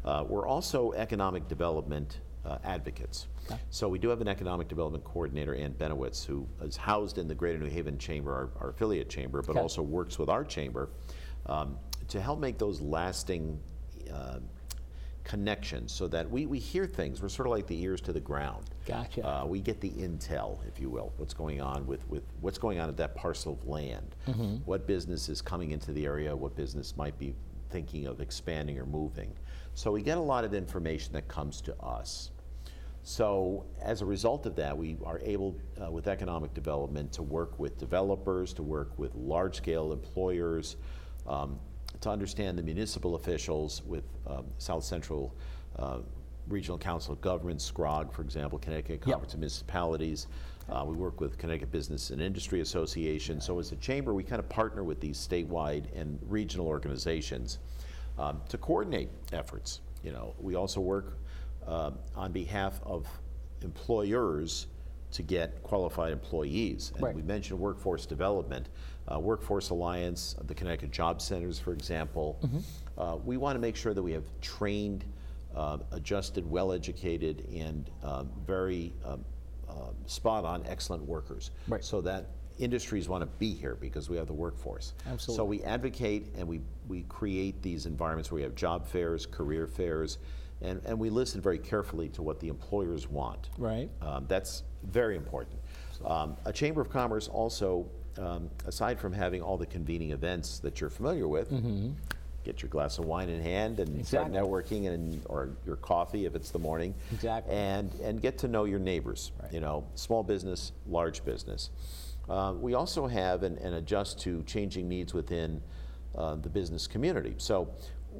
Uh, 0.02 0.24
we're 0.26 0.46
also 0.46 0.92
economic 0.92 1.46
development 1.46 2.20
uh, 2.46 2.56
advocates. 2.64 3.26
So 3.68 3.86
we 3.86 3.98
do 3.98 4.08
have 4.08 4.22
an 4.22 4.28
economic 4.28 4.66
development 4.66 5.04
coordinator, 5.04 5.54
Ann 5.54 5.74
Benowitz, 5.74 6.24
who 6.24 6.46
is 6.62 6.76
housed 6.78 7.18
in 7.18 7.28
the 7.28 7.34
Greater 7.34 7.58
New 7.58 7.68
Haven 7.68 7.98
Chamber, 7.98 8.32
our, 8.32 8.48
our 8.62 8.70
affiliate 8.70 9.10
chamber, 9.10 9.42
but 9.42 9.50
Okay. 9.50 9.60
also 9.60 9.82
works 9.82 10.18
with 10.18 10.30
our 10.30 10.42
chamber 10.42 10.88
um, 11.46 11.76
to 12.08 12.18
help 12.20 12.40
make 12.40 12.56
those 12.56 12.80
lasting 12.80 13.60
uh, 14.10 14.38
connections 15.26 15.92
so 15.92 16.06
that 16.06 16.30
we, 16.30 16.46
we 16.46 16.58
hear 16.58 16.86
things. 16.86 17.20
We're 17.20 17.28
sort 17.28 17.48
of 17.48 17.52
like 17.52 17.66
the 17.66 17.82
ears 17.82 18.00
to 18.02 18.12
the 18.12 18.20
ground. 18.20 18.70
Gotcha. 18.86 19.26
Uh, 19.26 19.44
we 19.44 19.60
get 19.60 19.80
the 19.80 19.90
intel, 19.90 20.58
if 20.68 20.80
you 20.80 20.88
will, 20.88 21.12
what's 21.16 21.34
going 21.34 21.60
on 21.60 21.84
with, 21.84 22.08
with 22.08 22.22
what's 22.40 22.58
going 22.58 22.78
on 22.78 22.88
at 22.88 22.96
that 22.98 23.16
parcel 23.16 23.54
of 23.54 23.66
land. 23.66 24.14
Mm-hmm. 24.28 24.58
What 24.64 24.86
business 24.86 25.28
is 25.28 25.42
coming 25.42 25.72
into 25.72 25.92
the 25.92 26.06
area, 26.06 26.34
what 26.34 26.54
business 26.54 26.96
might 26.96 27.18
be 27.18 27.34
thinking 27.70 28.06
of 28.06 28.20
expanding 28.20 28.78
or 28.78 28.86
moving. 28.86 29.32
So 29.74 29.90
we 29.90 30.00
get 30.00 30.16
a 30.16 30.20
lot 30.20 30.44
of 30.44 30.54
information 30.54 31.12
that 31.14 31.26
comes 31.26 31.60
to 31.62 31.76
us. 31.82 32.30
So 33.02 33.66
as 33.82 34.02
a 34.02 34.06
result 34.06 34.46
of 34.46 34.54
that, 34.56 34.78
we 34.78 34.96
are 35.04 35.20
able, 35.24 35.56
uh, 35.84 35.90
with 35.90 36.06
economic 36.06 36.54
development, 36.54 37.12
to 37.14 37.22
work 37.24 37.58
with 37.58 37.78
developers, 37.78 38.52
to 38.54 38.62
work 38.62 38.96
with 38.96 39.12
large-scale 39.16 39.92
employers, 39.92 40.76
um, 41.26 41.58
to 42.00 42.10
understand 42.10 42.58
the 42.58 42.62
municipal 42.62 43.14
officials 43.14 43.82
with 43.86 44.04
um, 44.26 44.44
South 44.58 44.84
Central 44.84 45.34
uh, 45.78 45.98
Regional 46.48 46.78
Council 46.78 47.12
of 47.12 47.20
Government, 47.20 47.60
SCROG, 47.60 48.12
for 48.12 48.22
example, 48.22 48.58
Connecticut 48.58 49.00
Conference 49.00 49.34
of 49.34 49.40
Municipalities. 49.40 50.28
Uh, 50.68 50.84
we 50.86 50.94
work 50.94 51.20
with 51.20 51.38
Connecticut 51.38 51.70
Business 51.72 52.10
and 52.10 52.20
Industry 52.20 52.60
Association. 52.60 53.40
So 53.40 53.58
as 53.58 53.72
a 53.72 53.76
chamber, 53.76 54.14
we 54.14 54.22
kind 54.22 54.38
of 54.38 54.48
partner 54.48 54.84
with 54.84 55.00
these 55.00 55.16
statewide 55.18 55.84
and 55.98 56.18
regional 56.28 56.66
organizations 56.66 57.58
um, 58.18 58.40
to 58.48 58.58
coordinate 58.58 59.10
efforts. 59.32 59.80
You 60.02 60.12
know, 60.12 60.34
we 60.40 60.54
also 60.54 60.80
work 60.80 61.18
uh, 61.66 61.90
on 62.14 62.32
behalf 62.32 62.80
of 62.84 63.06
employers 63.62 64.66
to 65.12 65.22
get 65.22 65.62
qualified 65.62 66.12
employees. 66.12 66.92
And 66.94 67.02
Right. 67.04 67.14
we 67.14 67.22
mentioned 67.22 67.58
workforce 67.60 68.06
development, 68.06 68.68
uh, 69.10 69.20
Workforce 69.20 69.70
Alliance, 69.70 70.34
the 70.46 70.54
Connecticut 70.54 70.90
Job 70.90 71.20
Centers, 71.22 71.58
for 71.58 71.72
example. 71.72 72.38
Uh, 72.98 73.18
we 73.24 73.36
want 73.36 73.56
to 73.56 73.60
make 73.60 73.76
sure 73.76 73.94
that 73.94 74.02
we 74.02 74.12
have 74.12 74.24
trained, 74.40 75.04
uh, 75.54 75.78
adjusted, 75.92 76.48
well-educated, 76.50 77.46
and 77.54 77.90
um, 78.02 78.30
very 78.46 78.92
um, 79.04 79.24
um, 79.68 79.94
spot-on, 80.06 80.66
excellent 80.66 81.04
workers. 81.04 81.50
Right. 81.68 81.84
So 81.84 82.00
that 82.02 82.30
industries 82.58 83.08
want 83.08 83.22
to 83.22 83.26
be 83.38 83.52
here 83.54 83.76
because 83.76 84.08
we 84.08 84.16
have 84.16 84.26
the 84.26 84.32
workforce. 84.32 84.94
Absolutely. 85.06 85.36
So 85.36 85.44
we 85.44 85.62
advocate 85.62 86.28
and 86.36 86.48
we, 86.48 86.60
we 86.88 87.02
create 87.02 87.62
these 87.62 87.86
environments 87.86 88.30
where 88.30 88.36
we 88.36 88.42
have 88.42 88.54
job 88.54 88.86
fairs, 88.86 89.26
career 89.26 89.66
fairs, 89.66 90.18
and, 90.62 90.80
and 90.84 90.98
we 90.98 91.10
listen 91.10 91.40
very 91.40 91.58
carefully 91.58 92.08
to 92.10 92.22
what 92.22 92.40
the 92.40 92.48
employers 92.48 93.08
want. 93.08 93.50
Right. 93.58 93.90
Um, 94.02 94.26
that's 94.28 94.62
very 94.84 95.16
important. 95.16 95.58
Um, 96.04 96.36
a 96.44 96.52
Chamber 96.52 96.80
of 96.80 96.90
Commerce 96.90 97.28
also, 97.28 97.88
um, 98.18 98.50
aside 98.66 99.00
from 99.00 99.12
having 99.12 99.42
all 99.42 99.56
the 99.56 99.66
convening 99.66 100.10
events 100.12 100.58
that 100.60 100.80
you're 100.80 100.90
familiar 100.90 101.28
with, 101.28 101.50
get 102.44 102.62
your 102.62 102.68
glass 102.68 102.98
of 102.98 103.04
wine 103.06 103.28
in 103.28 103.42
hand 103.42 103.80
and 103.80 104.06
start 104.06 104.28
Mm-hmm. 104.28 104.36
Networking 104.36 104.88
and 104.88 105.20
or 105.26 105.50
your 105.66 105.76
coffee 105.76 106.26
if 106.26 106.34
it's 106.34 106.50
the 106.50 106.58
morning. 106.58 106.94
Exactly. 107.12 107.52
And 107.54 107.92
and 108.02 108.22
get 108.22 108.38
to 108.38 108.48
know 108.48 108.64
your 108.64 108.78
neighbors. 108.78 109.32
Right. 109.42 109.52
You 109.52 109.60
know, 109.60 109.84
small 109.94 110.22
business, 110.22 110.72
large 110.86 111.24
business. 111.24 111.70
Uh, 112.28 112.54
we 112.58 112.74
also 112.74 113.06
have 113.06 113.42
and, 113.42 113.58
and 113.58 113.74
adjust 113.74 114.20
to 114.20 114.42
changing 114.44 114.88
needs 114.88 115.12
within 115.14 115.60
uh, 116.16 116.36
the 116.36 116.48
business 116.48 116.86
community. 116.86 117.34
So 117.38 117.68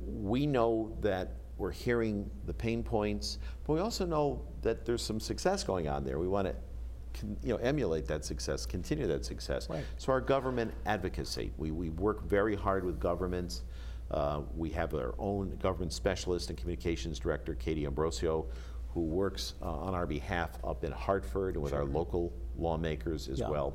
we 0.07 0.47
know 0.47 0.97
that 1.01 1.37
we're 1.59 1.71
hearing 1.71 2.31
the 2.45 2.53
pain 2.53 2.83
points, 2.83 3.39
but 3.65 3.73
we 3.75 3.81
also 3.81 4.05
know 4.05 4.43
that 4.63 4.85
there's 4.85 5.03
some 5.03 5.21
success 5.21 5.65
going 5.65 5.89
on 5.89 6.05
there. 6.05 6.19
We 6.19 6.29
want 6.29 6.49
to 6.49 6.55
you 7.43 7.55
know, 7.55 7.57
emulate 7.57 8.07
that 8.07 8.25
success, 8.25 8.67
continue 8.67 9.07
that 9.07 9.25
success. 9.25 9.71
Right. 9.71 9.85
So 9.97 10.13
our 10.13 10.21
government 10.21 10.75
advocacy, 10.85 11.51
we, 11.57 11.71
we 11.71 11.89
work 11.91 12.29
very 12.29 12.55
hard 12.55 12.85
with 12.85 13.01
governments. 13.01 13.63
Uh, 14.11 14.43
we 14.55 14.69
have 14.71 14.95
our 14.95 15.15
own 15.19 15.57
government 15.57 15.93
specialist 15.93 16.51
and 16.51 16.59
communications 16.59 17.19
director, 17.19 17.55
Katie 17.55 17.87
Ambrosio, 17.87 18.47
who 18.93 19.01
works 19.01 19.55
uh, 19.63 19.71
on 19.71 19.95
our 19.95 20.07
behalf 20.07 20.59
up 20.63 20.85
in 20.85 20.93
Hartford 20.93 21.55
and 21.55 21.65
with 21.65 21.73
our 21.73 21.85
local 21.85 22.33
lawmakers 22.59 23.29
as 23.29 23.41
Yeah. 23.41 23.49
well 23.49 23.75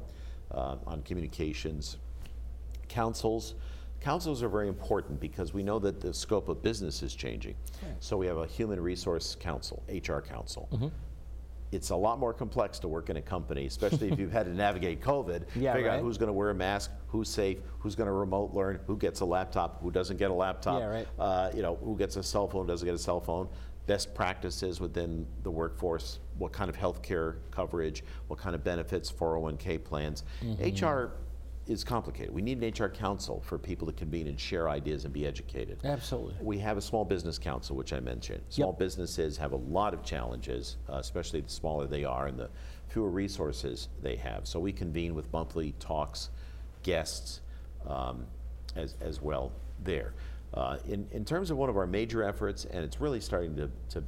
uh, 0.52 0.78
on 0.86 1.02
communications. 1.02 1.98
Councils, 2.90 3.56
councils 4.02 4.42
are 4.44 4.50
very 4.50 4.68
important 4.68 5.20
because 5.20 5.54
we 5.54 5.64
know 5.64 5.80
that 5.80 6.02
the 6.02 6.14
scope 6.14 6.50
of 6.50 6.62
business 6.62 7.04
is 7.04 7.16
changing. 7.16 7.56
So 8.00 8.18
we 8.18 8.28
have 8.28 8.38
a 8.38 8.48
human 8.48 8.80
resource 8.82 9.36
council, 9.40 9.84
HR 9.88 10.20
council. 10.20 10.68
it's 11.72 11.92
a 11.92 11.96
lot 11.96 12.20
more 12.20 12.34
complex 12.34 12.80
to 12.80 12.88
work 12.90 13.10
in 13.10 13.16
a 13.18 13.22
company, 13.22 13.66
especially 13.66 14.12
if 14.12 14.20
you've 14.20 14.32
had 14.32 14.46
to 14.46 14.54
navigate 14.54 15.02
COVID. 15.02 15.44
Yeah, 15.56 15.74
figure 15.74 15.90
right. 15.90 15.98
out 15.98 16.02
who's 16.02 16.18
going 16.18 16.28
to 16.28 16.34
wear 16.34 16.50
a 16.50 16.56
mask, 16.56 16.92
who's 17.08 17.30
safe, 17.30 17.60
who's 17.80 17.96
going 17.96 18.08
to 18.08 18.14
remote 18.14 18.54
learn, 18.54 18.80
who 18.88 18.98
gets 18.98 19.20
a 19.22 19.26
laptop, 19.26 19.82
who 19.82 19.92
doesn't 19.92 20.18
get 20.18 20.32
a 20.32 20.34
laptop. 20.34 20.80
Yeah, 20.80 20.88
right. 20.88 21.08
Uh, 21.20 21.52
you 21.54 21.62
know, 21.62 21.76
who 21.84 21.96
gets 21.98 22.16
a 22.18 22.24
cell 22.24 22.48
phone, 22.48 22.66
doesn't 22.68 22.86
get 22.86 22.96
a 22.96 23.00
cell 23.00 23.22
phone. 23.22 23.48
Best 23.86 24.14
practices 24.16 24.80
within 24.80 25.26
the 25.44 25.52
workforce. 25.52 26.20
What 26.38 26.52
kind 26.52 26.70
of 26.70 26.76
health 26.76 27.02
care 27.02 27.38
coverage? 27.52 28.04
What 28.28 28.40
kind 28.40 28.56
of 28.56 28.64
benefits? 28.64 29.12
401k 29.12 29.84
plans. 29.84 30.24
Mm-hmm. 30.44 30.86
HR 30.86 31.14
is 31.72 31.84
complicated. 31.84 32.34
We 32.34 32.42
need 32.42 32.62
an 32.62 32.74
HR 32.78 32.90
council 32.90 33.42
for 33.46 33.58
people 33.58 33.88
to 33.88 33.94
convene 33.94 34.28
and 34.28 34.40
share 34.40 34.70
ideas 34.70 35.06
and 35.06 35.14
be 35.14 35.26
educated. 35.26 35.80
Absolutely. 35.84 36.36
We 36.42 36.60
have 36.60 36.78
a 36.78 36.82
small 36.82 37.06
business 37.06 37.40
council, 37.40 37.76
which 37.76 37.94
I 37.94 38.00
mentioned. 38.00 38.42
Small 38.50 38.74
businesses 38.74 39.38
have 39.38 39.54
a 39.54 39.58
lot 39.58 39.94
of 39.94 40.04
challenges, 40.04 40.78
uh, 40.90 40.98
especially 40.98 41.42
the 41.42 41.50
smaller 41.50 41.88
they 41.88 42.04
are 42.04 42.28
and 42.28 42.38
the 42.38 42.50
fewer 42.88 43.10
resources 43.10 43.88
they 44.02 44.18
have. 44.18 44.48
So 44.48 44.60
we 44.60 44.72
convene 44.74 45.16
with 45.16 45.32
monthly 45.32 45.74
talks, 45.80 46.30
guests 46.84 47.42
um, 47.88 48.26
as, 48.76 48.96
as 49.02 49.22
well 49.22 49.52
there. 49.84 50.14
Uh, 50.54 50.78
in, 50.86 51.08
in 51.12 51.24
terms 51.24 51.50
of 51.50 51.58
one 51.58 51.70
of 51.70 51.78
our 51.78 51.88
major 51.88 52.24
efforts, 52.24 52.66
and 52.66 52.84
it's 52.84 53.00
really 53.00 53.22
starting 53.22 53.56
to, 53.56 53.70
to 53.90 54.04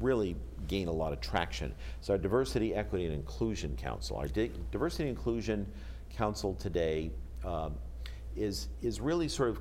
really 0.00 0.36
gain 0.68 0.86
a 0.86 0.92
lot 0.92 1.12
of 1.12 1.20
traction. 1.20 1.74
So 2.00 2.12
our 2.12 2.18
Diversity, 2.18 2.74
Equity, 2.74 3.06
and 3.06 3.14
Inclusion 3.14 3.76
Council, 3.76 4.16
our 4.16 4.28
Di- 4.28 4.52
Diversity 4.70 5.08
and 5.08 5.16
Inclusion 5.16 5.66
Council 6.10 6.54
today 6.54 7.10
um, 7.44 7.74
is, 8.36 8.68
is 8.82 9.00
really 9.00 9.28
sort 9.28 9.50
of 9.50 9.60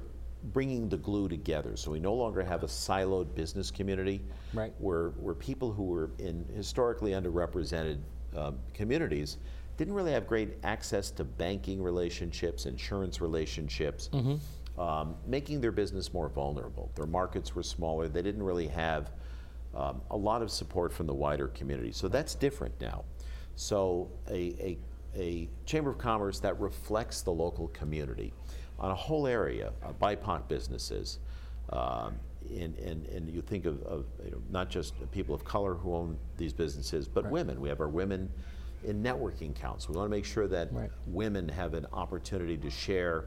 bringing 0.54 0.90
the 0.90 0.98
glue 0.98 1.28
together. 1.28 1.76
So 1.76 1.92
we 1.92 2.00
no 2.00 2.14
longer 2.14 2.44
have 2.44 2.64
a 2.64 2.68
siloed 2.68 3.34
business 3.36 3.72
community. 3.72 4.22
Right. 4.54 4.74
Where, 4.80 5.10
where 5.10 5.34
people 5.34 5.72
who 5.72 5.84
were 5.84 6.12
in 6.20 6.46
historically 6.56 7.12
underrepresented 7.12 7.98
um, 8.36 8.60
communities 8.74 9.38
didn't 9.78 9.94
really 9.94 10.12
have 10.12 10.28
great 10.28 10.54
access 10.64 11.12
to 11.12 11.24
banking 11.24 11.82
relationships, 11.82 12.66
insurance 12.66 13.20
relationships, 13.20 14.10
um, 14.78 15.16
making 15.26 15.62
their 15.62 15.72
business 15.72 16.14
more 16.14 16.30
vulnerable. 16.30 16.92
Their 16.96 17.06
markets 17.06 17.56
were 17.56 17.64
smaller. 17.64 18.08
They 18.08 18.22
didn't 18.22 18.44
really 18.44 18.68
have 18.68 19.12
um, 19.76 20.02
a 20.12 20.18
lot 20.18 20.42
of 20.42 20.50
support 20.50 20.94
from 20.94 21.08
the 21.08 21.14
wider 21.14 21.48
community. 21.50 21.92
So 21.92 22.08
that's 22.08 22.36
different 22.36 22.80
now. 22.80 23.04
So 23.56 24.10
a, 24.30 24.56
a, 24.60 24.78
a 25.16 25.50
Chamber 25.66 25.90
of 25.90 25.98
Commerce 25.98 26.40
that 26.40 26.60
reflects 26.60 27.22
the 27.22 27.32
local 27.32 27.68
community 27.70 28.34
on 28.80 28.92
a 28.92 28.96
whole 28.96 29.28
area, 29.28 29.72
uh, 29.84 29.94
BIPOC 29.94 30.48
businesses, 30.48 31.20
um, 31.70 32.16
and, 32.50 32.78
and, 32.78 33.08
and 33.08 33.30
you 33.34 33.42
think 33.42 33.66
of, 33.66 33.82
of 33.84 34.06
you 34.24 34.32
know, 34.32 34.42
not 34.52 34.70
just 34.70 34.94
people 35.12 35.34
of 35.34 35.44
color 35.44 35.74
who 35.74 35.96
own 35.96 36.18
these 36.38 36.54
businesses, 36.54 37.08
but 37.08 37.30
women. 37.32 37.60
We 37.60 37.70
have 37.70 37.80
our 37.82 37.88
women 37.88 38.30
in 38.84 39.02
networking 39.02 39.56
council. 39.56 39.94
We 39.94 39.98
want 39.98 40.12
to 40.12 40.16
make 40.16 40.26
sure 40.26 40.48
that 40.48 40.72
Right. 40.72 40.92
women 41.08 41.50
have 41.50 41.74
an 41.74 41.88
opportunity 41.92 42.58
to 42.58 42.70
share 42.70 43.26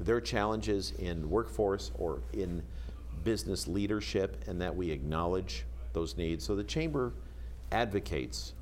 their 0.00 0.20
challenges 0.20 0.92
in 0.98 1.30
workforce 1.30 1.92
or 1.96 2.22
in 2.32 2.62
business 3.22 3.68
leadership 3.68 4.42
and 4.48 4.60
that 4.60 4.74
we 4.74 4.90
acknowledge 4.90 5.64
those 5.92 6.16
needs. 6.16 6.44
So 6.44 6.56
the 6.56 6.64
chamber 6.64 7.12
advocates 7.70 8.54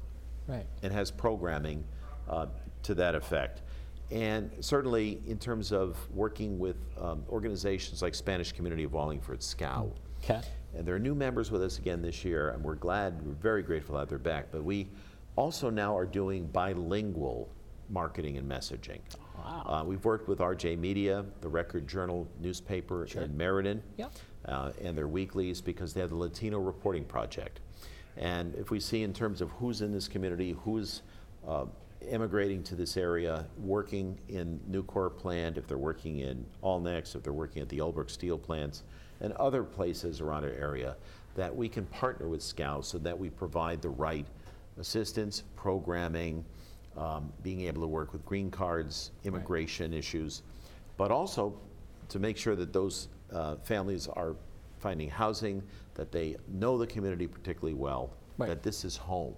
Right. 0.47 0.67
and 0.83 0.93
has 0.93 1.11
programming 1.11 1.85
uh, 2.29 2.47
to 2.85 2.94
that 2.94 3.14
effect. 3.14 3.62
And 4.11 4.51
certainly 4.61 5.20
in 5.27 5.38
terms 5.38 5.73
of 5.73 5.97
working 6.11 6.59
with 6.59 6.77
um, 7.01 7.25
organizations 7.29 8.03
like 8.03 8.14
Spanish 8.14 8.53
Community 8.53 8.85
of 8.85 8.92
Wallingford, 8.92 9.42
SCOW. 9.42 9.92
Okay. 10.23 10.40
And 10.75 10.87
there 10.87 10.94
are 10.94 11.01
new 11.01 11.14
members 11.14 11.51
with 11.51 11.62
us 11.62 11.79
again 11.79 12.03
this 12.03 12.25
year, 12.25 12.51
and 12.51 12.62
we're 12.62 12.75
glad, 12.75 13.25
we're 13.25 13.35
very 13.35 13.62
grateful 13.62 13.97
that 13.97 14.09
they're 14.09 14.18
back. 14.18 14.47
But 14.51 14.64
we 14.64 14.88
also 15.37 15.70
now 15.70 15.97
are 15.97 16.07
doing 16.07 16.47
bilingual 16.47 17.49
marketing 17.90 18.38
and 18.38 18.51
messaging. 18.51 19.01
Wow. 19.37 19.64
Uh, 19.66 19.85
we've 19.85 20.05
worked 20.05 20.29
with 20.29 20.38
RJ 20.38 20.79
Media, 20.79 21.25
the 21.40 21.49
Record 21.49 21.87
Journal 21.87 22.27
newspaper 22.40 23.05
in 23.07 23.37
Meriden, 23.37 23.83
Yep. 23.99 24.12
uh, 24.47 24.70
and 24.83 24.97
their 24.97 25.09
weeklies 25.09 25.61
because 25.61 25.92
they 25.92 26.01
have 26.01 26.11
the 26.11 26.16
Latino 26.16 26.59
Reporting 26.59 27.05
Project. 27.05 27.61
And 28.16 28.55
if 28.55 28.70
we 28.70 28.81
see 28.81 29.03
in 29.03 29.12
terms 29.12 29.40
of 29.40 29.51
who's 29.53 29.81
in 29.83 29.92
this 29.92 30.09
community, 30.09 30.57
who's 30.64 31.03
uh, 31.47 31.66
immigrating 32.09 32.62
to 32.64 32.75
this 32.75 32.97
area, 32.97 33.47
working 33.59 34.19
in 34.29 34.61
Nucor 34.71 35.14
plant, 35.17 35.59
if 35.59 35.67
they're 35.67 35.79
working 35.79 36.21
in 36.21 36.45
Allnex, 36.62 37.14
if 37.14 37.23
they're 37.23 37.33
working 37.33 37.62
at 37.62 37.69
the 37.69 37.79
Ulbrich 37.79 38.11
Steel 38.11 38.38
plants, 38.38 38.83
and 39.21 39.33
other 39.35 39.62
places 39.62 40.21
around 40.21 40.45
our 40.45 40.51
area, 40.51 40.97
that 41.35 41.55
we 41.55 41.69
can 41.69 41.87
partner 41.87 42.29
with 42.29 42.43
Scouts 42.43 42.88
so 42.88 42.99
that 42.99 43.19
we 43.19 43.31
provide 43.31 43.83
the 43.83 43.88
right 43.88 44.27
assistance, 44.79 45.45
programming, 45.57 46.45
um, 46.97 47.33
being 47.43 47.62
able 47.62 47.81
to 47.83 47.88
work 47.88 48.12
with 48.12 48.25
green 48.25 48.51
cards, 48.51 49.11
immigration 49.25 49.93
issues, 49.93 50.43
but 50.97 51.11
also 51.11 51.59
to 52.09 52.19
make 52.19 52.37
sure 52.37 52.55
that 52.55 52.73
those 52.73 53.09
uh, 53.33 53.57
families 53.57 54.07
are 54.09 54.37
finding 54.79 55.09
housing, 55.09 55.62
that 55.95 56.12
they 56.12 56.37
know 56.49 56.77
the 56.79 56.87
community 56.87 57.27
particularly 57.27 57.75
well, 57.75 58.11
Right. 58.37 58.49
that 58.49 58.62
this 58.62 58.85
is 58.85 58.97
home, 58.97 59.35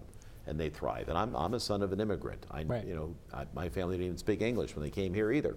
and 0.47 0.59
they 0.59 0.71
thrive. 0.71 1.09
And 1.09 1.19
I'm, 1.19 1.35
I'm 1.35 1.55
a 1.55 1.61
son 1.61 1.83
of 1.83 1.93
an 1.93 2.01
immigrant. 2.01 2.47
I, 2.51 2.63
Right. 2.65 2.87
you 2.87 2.95
know, 2.95 3.15
I, 3.35 3.47
my 3.55 3.69
family 3.69 3.97
didn't 3.97 4.07
even 4.07 4.19
speak 4.19 4.43
English 4.43 4.75
when 4.75 4.83
they 4.85 4.91
came 4.91 5.13
here 5.13 5.33
either. 5.33 5.57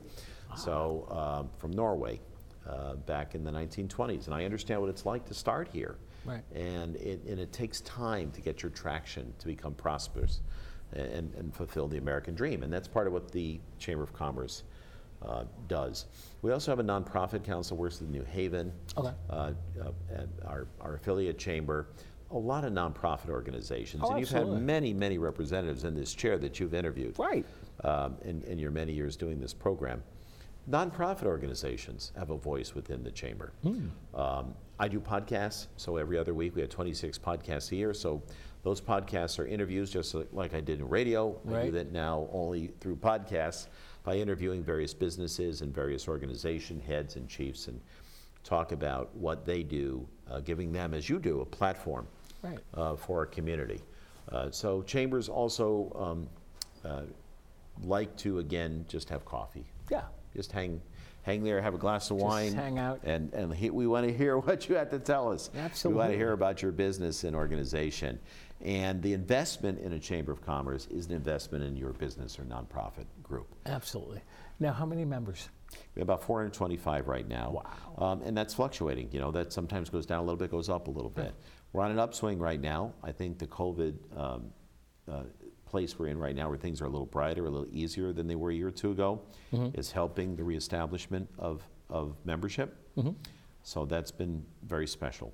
So 0.57 1.07
um, 1.11 1.49
from 1.59 1.71
Norway, 1.71 2.19
uh, 2.67 2.95
back 2.95 3.35
in 3.35 3.43
the 3.43 3.51
1920s, 3.51 4.25
and 4.25 4.33
I 4.33 4.45
understand 4.45 4.81
what 4.81 4.89
it's 4.89 5.05
like 5.05 5.25
to 5.25 5.33
start 5.35 5.67
here. 5.71 5.95
Right. 6.25 6.41
And 6.53 6.95
it, 6.97 7.23
and 7.27 7.39
it 7.39 7.53
takes 7.53 7.81
time 7.81 8.31
to 8.31 8.41
get 8.41 8.63
your 8.63 8.71
traction 8.71 9.31
to 9.37 9.45
become 9.45 9.75
prosperous 9.75 10.41
and, 10.93 11.33
and 11.35 11.55
fulfill 11.55 11.87
the 11.87 11.97
American 11.99 12.33
dream. 12.33 12.63
And 12.63 12.73
that's 12.73 12.87
part 12.87 13.05
of 13.05 13.13
what 13.13 13.31
the 13.31 13.59
Chamber 13.77 14.01
of 14.03 14.11
Commerce 14.11 14.63
uh, 15.21 15.43
does. 15.67 16.07
We 16.41 16.51
also 16.51 16.71
have 16.71 16.79
a 16.79 16.83
nonprofit 16.83 17.43
council, 17.43 17.77
works 17.77 17.99
with 17.99 18.09
New 18.09 18.23
Haven, 18.23 18.71
Okay. 18.97 19.13
uh, 19.29 19.33
uh, 19.79 19.91
our, 20.47 20.67
our 20.81 20.95
affiliate 20.95 21.37
chamber, 21.37 21.89
a 22.31 22.37
lot 22.37 22.63
of 22.63 22.73
nonprofit 22.73 23.29
organizations. 23.29 24.03
Oh, 24.05 24.11
and 24.11 24.19
you've 24.19 24.29
absolutely. 24.29 24.55
had 24.55 24.63
many, 24.63 24.93
many 24.93 25.17
representatives 25.17 25.83
in 25.83 25.95
this 25.95 26.13
chair 26.13 26.37
that 26.37 26.59
you've 26.59 26.73
interviewed 26.73 27.17
Right. 27.17 27.45
um, 27.83 28.15
in, 28.23 28.41
in 28.43 28.59
your 28.59 28.71
many 28.71 28.93
years 28.93 29.15
doing 29.15 29.39
this 29.39 29.53
program. 29.53 30.03
Nonprofit 30.69 31.23
organizations 31.23 32.11
have 32.17 32.29
a 32.29 32.37
voice 32.37 32.75
within 32.75 33.03
the 33.03 33.11
chamber. 33.11 33.51
Hmm. 33.63 33.87
Um, 34.13 34.53
I 34.79 34.87
do 34.87 34.99
podcasts, 34.99 35.67
so 35.77 35.97
every 35.97 36.17
other 36.17 36.33
week 36.33 36.55
we 36.55 36.61
have 36.61 36.69
26 36.69 37.17
podcasts 37.17 37.71
a 37.71 37.75
year. 37.75 37.93
So 37.93 38.21
those 38.61 38.79
podcasts 38.79 39.39
are 39.39 39.47
interviews, 39.47 39.89
just 39.89 40.13
like- 40.31 40.53
I 40.53 40.61
did 40.61 40.79
in 40.79 40.87
radio. 40.87 41.39
I 41.49 41.65
do 41.65 41.71
that 41.71 41.91
now 41.91 42.29
only 42.31 42.67
through 42.79 42.97
podcasts 42.97 43.67
by 44.03 44.15
interviewing 44.17 44.63
various 44.63 44.93
businesses 44.93 45.61
and 45.61 45.73
various 45.73 46.07
organization 46.07 46.79
heads 46.79 47.15
and 47.15 47.27
chiefs 47.27 47.67
and 47.67 47.81
talk 48.43 48.71
about 48.71 49.13
what 49.15 49.45
they 49.45 49.63
do, 49.63 50.07
uh, 50.29 50.39
giving 50.39 50.71
them, 50.71 50.93
as 50.93 51.09
you 51.09 51.19
do, 51.19 51.41
a 51.41 51.45
platform 51.45 52.07
Right. 52.41 52.59
uh, 52.73 52.95
for 52.95 53.19
our 53.19 53.25
community. 53.25 53.81
Uh, 54.31 54.51
so 54.51 54.81
chambers 54.83 55.27
also 55.29 55.91
um, 55.95 56.27
uh, 56.89 57.01
like 57.83 58.15
to 58.17 58.39
again 58.39 58.85
just 58.87 59.09
have 59.09 59.25
coffee. 59.25 59.65
Yeah. 59.89 60.03
Just 60.35 60.51
hang, 60.51 60.79
hang 61.23 61.43
there, 61.43 61.59
have 61.61 61.73
a 61.73 61.77
glass 61.79 62.11
of 62.11 62.17
wine, 62.17 62.47
just 62.51 62.57
hang 62.57 62.77
out. 62.77 62.99
and 63.03 63.33
and 63.33 63.53
he, 63.53 63.69
we 63.71 63.87
want 63.87 64.07
to 64.07 64.13
hear 64.13 64.37
what 64.47 64.69
you 64.69 64.75
have 64.75 64.91
to 64.91 64.99
tell 64.99 65.31
us. 65.31 65.49
Absolutely. 65.57 65.95
We 65.95 65.99
want 65.99 66.11
to 66.11 66.17
hear 66.17 66.33
about 66.33 66.61
your 66.61 66.71
business 66.71 67.23
and 67.23 67.35
organization. 67.35 68.19
And 68.61 69.01
the 69.01 69.13
investment 69.13 69.79
in 69.79 69.93
a 69.93 69.99
chamber 69.99 70.33
of 70.33 70.45
commerce 70.45 70.85
is 70.87 71.05
an 71.07 71.13
investment 71.13 71.63
in 71.63 71.77
your 71.77 71.93
business 71.93 72.37
or 72.37 72.43
nonprofit 72.43 73.05
group. 73.23 73.47
Absolutely. 73.65 74.21
Now, 74.59 74.73
how 74.73 74.85
many 74.85 75.05
members? 75.05 75.47
We 75.95 75.99
have 75.99 76.07
about 76.07 76.23
425 76.23 77.07
right 77.07 77.27
now. 77.27 77.61
Wow. 77.63 78.05
Um, 78.05 78.21
and 78.23 78.37
that's 78.37 78.53
fluctuating. 78.53 79.09
You 79.11 79.19
know, 79.19 79.31
that 79.31 79.53
sometimes 79.53 79.89
goes 79.89 80.05
down 80.05 80.19
a 80.19 80.23
little 80.23 80.37
bit, 80.37 80.51
goes 80.51 80.69
up 80.69 80.87
a 80.87 80.91
little 80.91 81.09
bit. 81.09 81.33
We're 81.73 81.83
on 81.83 81.91
an 81.91 81.99
upswing 81.99 82.39
right 82.39 82.59
now. 82.59 82.93
I 83.03 83.11
think 83.11 83.37
the 83.37 83.45
COVID 83.47 83.95
um, 84.17 84.51
uh, 85.07 85.23
place 85.65 85.99
we're 85.99 86.07
in 86.07 86.17
right 86.17 86.35
now, 86.35 86.49
where 86.49 86.57
things 86.57 86.81
are 86.81 86.85
a 86.85 86.89
little 86.89 87.05
brighter, 87.05 87.45
a 87.45 87.49
little 87.49 87.67
easier 87.71 88.11
than 88.11 88.25
they 88.25 88.35
were 88.35 88.49
a 88.49 88.55
year 88.55 88.69
or 88.69 88.71
two 88.71 88.89
ago, 88.89 89.21
is 89.75 89.91
helping 89.91 90.35
the 90.35 90.43
reestablishment 90.43 91.29
of, 91.37 91.61
of 91.91 92.15
membership. 92.25 92.75
So 93.61 93.85
that's 93.85 94.09
been 94.09 94.43
very 94.63 94.87
special. 94.87 95.31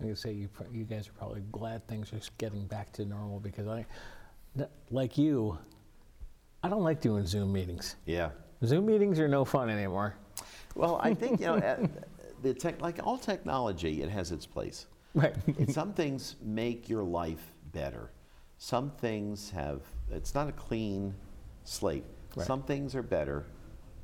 I'm 0.00 0.06
gonna 0.06 0.16
say 0.16 0.32
you, 0.32 0.48
you 0.72 0.84
guys 0.84 1.08
are 1.08 1.12
probably 1.12 1.42
glad 1.52 1.86
things 1.86 2.12
are 2.12 2.20
getting 2.36 2.66
back 2.66 2.92
to 2.94 3.04
normal 3.04 3.38
because 3.38 3.68
I, 3.68 3.86
like 4.90 5.16
you, 5.16 5.56
I 6.62 6.68
don't 6.68 6.82
like 6.82 7.00
doing 7.00 7.24
Zoom 7.26 7.52
meetings. 7.52 7.96
Yeah. 8.06 8.30
Zoom 8.64 8.86
meetings 8.86 9.20
are 9.20 9.28
no 9.28 9.44
fun 9.44 9.68
anymore. 9.70 10.14
Well, 10.74 11.00
I 11.02 11.14
think, 11.14 11.40
you 11.40 11.46
know, 11.46 11.54
uh, 11.56 11.86
the 12.42 12.54
tech, 12.54 12.80
like 12.80 13.00
all 13.04 13.18
technology, 13.18 14.02
it 14.02 14.10
has 14.10 14.32
its 14.32 14.46
place. 14.46 14.86
Right. 15.14 15.34
Some 15.70 15.92
things 15.94 16.36
make 16.42 16.88
your 16.88 17.02
life 17.02 17.52
better. 17.72 18.10
Some 18.58 18.90
things 18.90 19.50
have, 19.50 19.82
it's 20.10 20.34
not 20.34 20.48
a 20.48 20.52
clean 20.52 21.14
slate. 21.64 22.04
Right. 22.34 22.46
Some 22.46 22.62
things 22.62 22.94
are 22.94 23.02
better, 23.02 23.46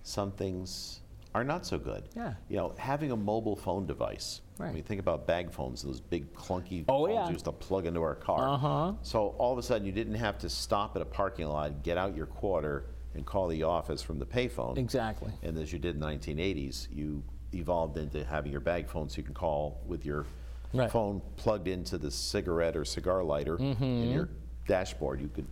some 0.02 0.32
things 0.32 1.00
are 1.34 1.44
not 1.44 1.64
so 1.66 1.78
good. 1.78 2.04
Yeah. 2.16 2.34
You 2.48 2.56
know, 2.56 2.74
having 2.78 3.10
a 3.12 3.16
mobile 3.16 3.56
phone 3.56 3.86
device. 3.86 4.40
Right. 4.58 4.68
When 4.68 4.76
you 4.76 4.82
think 4.82 5.00
about 5.00 5.26
bag 5.26 5.50
phones, 5.50 5.82
those 5.82 6.00
big 6.00 6.32
clunky 6.34 6.84
Oh, 6.88 7.06
phones 7.06 7.14
yeah. 7.14 7.30
used 7.30 7.44
to 7.46 7.52
plug 7.52 7.86
into 7.86 8.00
our 8.02 8.14
car. 8.14 8.48
Uh-huh. 8.48 8.92
So 9.02 9.28
all 9.38 9.52
of 9.52 9.58
a 9.58 9.62
sudden, 9.62 9.86
you 9.86 9.92
didn't 9.92 10.14
have 10.14 10.38
to 10.38 10.48
stop 10.50 10.94
at 10.96 11.02
a 11.02 11.06
parking 11.06 11.46
lot, 11.46 11.82
get 11.82 11.96
out 11.96 12.14
your 12.16 12.26
quarter, 12.26 12.86
and 13.14 13.26
call 13.26 13.48
the 13.48 13.62
office 13.62 14.02
from 14.02 14.18
the 14.18 14.26
payphone. 14.26 14.78
Exactly. 14.78 15.32
And 15.42 15.58
as 15.58 15.72
you 15.72 15.78
did 15.78 15.94
in 15.94 16.00
the 16.00 16.06
1980s, 16.06 16.88
you 16.94 17.22
evolved 17.54 17.98
into 17.98 18.24
having 18.24 18.50
your 18.50 18.60
bag 18.60 18.88
phone 18.88 19.08
so 19.08 19.18
you 19.18 19.22
can 19.24 19.34
call 19.34 19.80
with 19.86 20.04
your 20.04 20.26
Right. 20.74 20.90
phone 20.90 21.20
plugged 21.36 21.68
into 21.68 21.98
the 21.98 22.10
cigarette 22.10 22.76
or 22.76 22.84
cigar 22.86 23.22
lighter 23.22 23.58
Mm-hmm. 23.58 23.84
in 23.84 24.10
your 24.10 24.28
dashboard. 24.66 25.20
You 25.20 25.28
could 25.28 25.46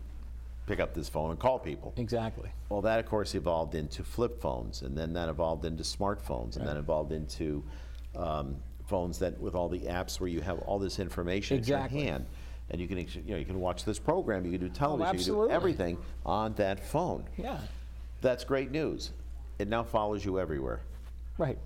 pick 0.66 0.80
up 0.80 0.94
this 0.94 1.10
phone 1.10 1.30
and 1.30 1.38
call 1.38 1.58
people. 1.58 1.92
Exactly. 1.98 2.48
Well, 2.70 2.80
that 2.82 2.98
of 3.00 3.04
course 3.06 3.34
evolved 3.34 3.74
into 3.74 4.02
flip 4.02 4.40
phones, 4.40 4.80
and 4.80 4.96
then 4.96 5.12
that 5.14 5.28
evolved 5.28 5.66
into 5.66 5.82
smartphones, 5.82 6.56
and 6.56 6.66
then 6.66 6.78
evolved 6.78 7.12
into 7.12 7.62
um, 8.16 8.56
phones 8.86 9.18
that 9.18 9.38
with 9.38 9.54
all 9.54 9.68
the 9.68 9.80
apps 9.80 10.20
where 10.20 10.28
you 10.28 10.40
have 10.40 10.58
all 10.60 10.78
this 10.78 10.98
information 10.98 11.58
Exactly. 11.58 11.98
at 12.00 12.04
your 12.04 12.12
hand, 12.12 12.26
and 12.70 12.80
you 12.80 12.86
can 12.88 12.98
you 12.98 13.06
know 13.26 13.36
you 13.36 13.44
can 13.44 13.60
watch 13.60 13.84
this 13.84 13.98
program, 13.98 14.44
you 14.44 14.52
can 14.52 14.60
do 14.60 14.68
television, 14.68 15.06
you 15.06 15.10
can 15.10 15.16
do 15.16 15.20
absolutely. 15.32 15.54
everything 15.54 15.98
on 16.24 16.54
that 16.54 16.84
phone. 16.84 17.24
Yeah. 17.36 17.58
That's 18.20 18.44
great 18.44 18.70
news. 18.70 19.10
It 19.58 19.68
now 19.68 19.82
follows 19.82 20.24
you 20.24 20.38
everywhere. 20.38 20.80
Right. 21.38 21.58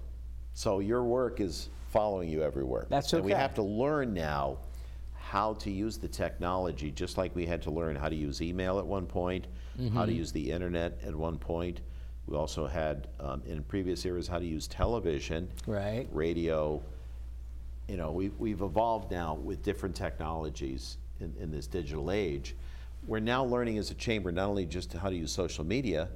So 0.54 0.78
your 0.78 1.02
work 1.02 1.40
is 1.40 1.68
following 1.90 2.28
you 2.28 2.42
everywhere. 2.42 2.86
That's 2.88 3.12
And 3.12 3.24
we 3.24 3.32
okay. 3.32 3.40
have 3.40 3.54
to 3.54 3.62
learn 3.62 4.14
now 4.14 4.58
how 5.16 5.54
to 5.54 5.70
use 5.70 5.96
the 5.98 6.08
technology, 6.08 6.90
just 6.90 7.18
like 7.18 7.34
we 7.34 7.44
had 7.46 7.60
to 7.62 7.70
learn 7.70 7.96
how 7.96 8.08
to 8.08 8.14
use 8.14 8.40
email 8.40 8.78
at 8.78 8.86
one 8.86 9.06
point, 9.06 9.46
how 9.92 10.04
to 10.04 10.10
Mm-hmm. 10.12 10.18
use 10.18 10.30
the 10.32 10.50
internet 10.52 10.98
at 11.04 11.14
one 11.14 11.38
point. 11.38 11.80
We 12.26 12.36
also 12.36 12.66
had, 12.66 13.08
um, 13.20 13.42
in 13.46 13.62
previous 13.64 14.04
eras, 14.06 14.28
how 14.28 14.38
to 14.38 14.44
use 14.46 14.66
television, 14.68 15.48
Right. 15.66 16.08
radio. 16.12 16.80
You 17.88 17.96
know, 17.98 18.12
we've, 18.12 18.32
we've 18.38 18.62
evolved 18.62 19.10
now 19.10 19.34
with 19.34 19.62
different 19.62 19.94
technologies 19.94 20.96
in, 21.20 21.34
in 21.38 21.50
this 21.50 21.66
digital 21.66 22.10
age. 22.10 22.54
We're 23.06 23.20
now 23.20 23.44
learning 23.44 23.76
as 23.76 23.90
a 23.90 23.94
chamber 23.94 24.32
not 24.32 24.48
only 24.48 24.64
just 24.64 24.92
how 24.94 25.10
to 25.10 25.16
use 25.16 25.30
social 25.30 25.64
media, 25.64 26.08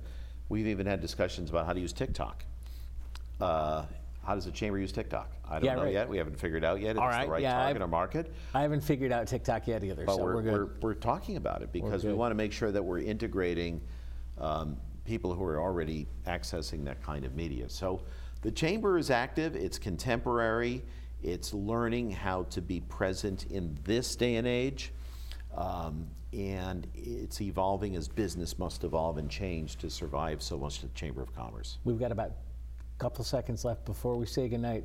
we've 0.48 0.66
even 0.66 0.86
had 0.86 1.00
discussions 1.00 1.50
about 1.50 1.66
how 1.66 1.74
to 1.74 1.80
use 1.80 1.92
TikTok. 1.92 2.44
Uh, 3.40 3.84
how 4.24 4.34
does 4.34 4.46
the 4.46 4.50
chamber 4.50 4.78
use 4.78 4.92
TikTok? 4.92 5.30
I 5.46 5.54
don't 5.58 5.64
Yeah, 5.64 5.74
know 5.74 5.84
right. 5.84 5.92
yet. 5.92 6.08
We 6.08 6.16
haven't 6.16 6.38
figured 6.38 6.64
out 6.64 6.80
yet. 6.80 6.92
It's 6.92 6.98
All 7.00 7.06
the 7.08 7.16
right, 7.16 7.28
right 7.28 7.42
yeah, 7.42 7.52
target 7.54 7.76
I've- 7.76 7.84
or 7.84 7.88
market. 7.88 8.32
I 8.54 8.62
haven't 8.62 8.80
figured 8.80 9.12
out 9.12 9.26
TikTok 9.26 9.66
yet 9.66 9.84
either, 9.84 10.04
But 10.06 10.16
so 10.16 10.22
we're, 10.22 10.34
we're 10.36 10.42
good. 10.42 10.52
we're, 10.52 10.68
we're 10.80 10.94
talking 10.94 11.36
about 11.36 11.60
it 11.62 11.70
because 11.72 12.04
we 12.04 12.14
want 12.14 12.30
to 12.30 12.34
make 12.34 12.52
sure 12.52 12.72
that 12.72 12.82
we're 12.82 13.00
integrating 13.00 13.80
um, 14.38 14.76
people 15.04 15.34
who 15.34 15.44
are 15.44 15.60
already 15.60 16.06
accessing 16.26 16.84
that 16.86 17.02
kind 17.02 17.24
of 17.26 17.34
media. 17.34 17.68
So 17.68 18.02
the 18.42 18.50
chamber 18.50 18.96
is 18.98 19.10
active, 19.10 19.54
it's 19.56 19.78
contemporary, 19.78 20.82
it's 21.22 21.52
learning 21.52 22.10
how 22.10 22.44
to 22.44 22.60
be 22.60 22.80
present 22.80 23.46
in 23.46 23.76
this 23.84 24.16
day 24.16 24.36
and 24.36 24.46
age, 24.46 24.92
um, 25.56 26.06
and 26.32 26.86
it's 26.94 27.40
evolving 27.40 27.96
as 27.96 28.06
business 28.06 28.58
must 28.58 28.84
evolve 28.84 29.18
and 29.18 29.30
change 29.30 29.76
to 29.76 29.90
survive 29.90 30.42
so 30.42 30.58
much 30.58 30.80
the 30.80 30.88
Chamber 30.88 31.22
of 31.22 31.34
Commerce. 31.34 31.78
We've 31.84 31.98
got 31.98 32.12
about 32.12 32.30
a 32.30 32.98
couple 32.98 33.24
seconds 33.24 33.64
left 33.64 33.84
before 33.84 34.16
we 34.16 34.26
say 34.26 34.48
goodnight. 34.48 34.84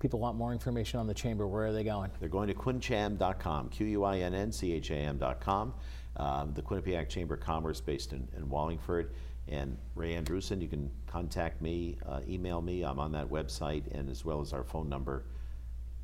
People 0.00 0.20
want 0.20 0.36
more 0.36 0.52
information 0.52 1.00
on 1.00 1.06
the 1.06 1.14
chamber. 1.14 1.46
Where 1.46 1.66
are 1.66 1.72
they 1.72 1.84
going? 1.84 2.10
They're 2.20 2.28
going 2.28 2.48
to 2.48 2.54
quincham.com, 2.54 3.70
Q-U-I-N-N-C-H-A-M.com, 3.70 5.74
um, 6.16 6.54
the 6.54 6.62
Quinnipiac 6.62 7.08
Chamber 7.08 7.34
of 7.34 7.40
Commerce 7.40 7.80
based 7.80 8.12
in, 8.12 8.28
in 8.36 8.48
Wallingford. 8.48 9.12
And 9.48 9.76
Ray 9.94 10.14
Andrewsen, 10.14 10.62
you 10.62 10.68
can 10.68 10.90
contact 11.06 11.62
me, 11.62 11.96
uh, 12.06 12.20
email 12.28 12.60
me. 12.60 12.84
I'm 12.84 13.00
on 13.00 13.12
that 13.12 13.28
website, 13.28 13.82
and 13.92 14.10
as 14.10 14.24
well 14.24 14.40
as 14.40 14.52
our 14.52 14.62
phone 14.62 14.88
number 14.88 15.24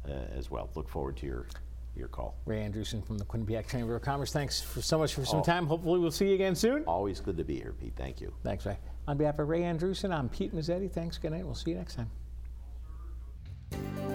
Uh, 0.06 0.12
as 0.36 0.50
well. 0.50 0.68
Look 0.74 0.88
forward 0.88 1.16
to 1.18 1.26
your, 1.26 1.46
your 1.96 2.08
call. 2.08 2.36
Ray 2.44 2.58
Andrewsen 2.62 3.02
from 3.06 3.16
the 3.16 3.24
Quinnipiac 3.24 3.68
Chamber 3.68 3.96
of 3.96 4.02
Commerce. 4.02 4.32
Thanks 4.32 4.60
for 4.60 4.82
so 4.82 4.98
much 4.98 5.14
for 5.14 5.24
some 5.24 5.40
Oh. 5.40 5.42
time. 5.42 5.66
Hopefully, 5.66 5.98
we'll 5.98 6.10
see 6.10 6.28
you 6.28 6.34
again 6.34 6.54
soon. 6.54 6.84
Always 6.84 7.20
good 7.20 7.38
to 7.38 7.44
be 7.44 7.56
here, 7.56 7.72
Pete. 7.72 7.94
Thank 7.96 8.20
you. 8.20 8.34
Thanks, 8.42 8.66
Ray. 8.66 8.76
On 9.08 9.16
behalf 9.16 9.38
of 9.38 9.48
Ray 9.48 9.62
Andrewsen, 9.62 10.12
I'm 10.14 10.28
Pete 10.28 10.54
Mezzetti. 10.54 10.90
Thanks. 10.92 11.16
Good 11.16 11.32
night. 11.32 11.44
We'll 11.46 11.54
see 11.54 11.70
you 11.70 11.76
next 11.78 11.96
time. 13.70 14.13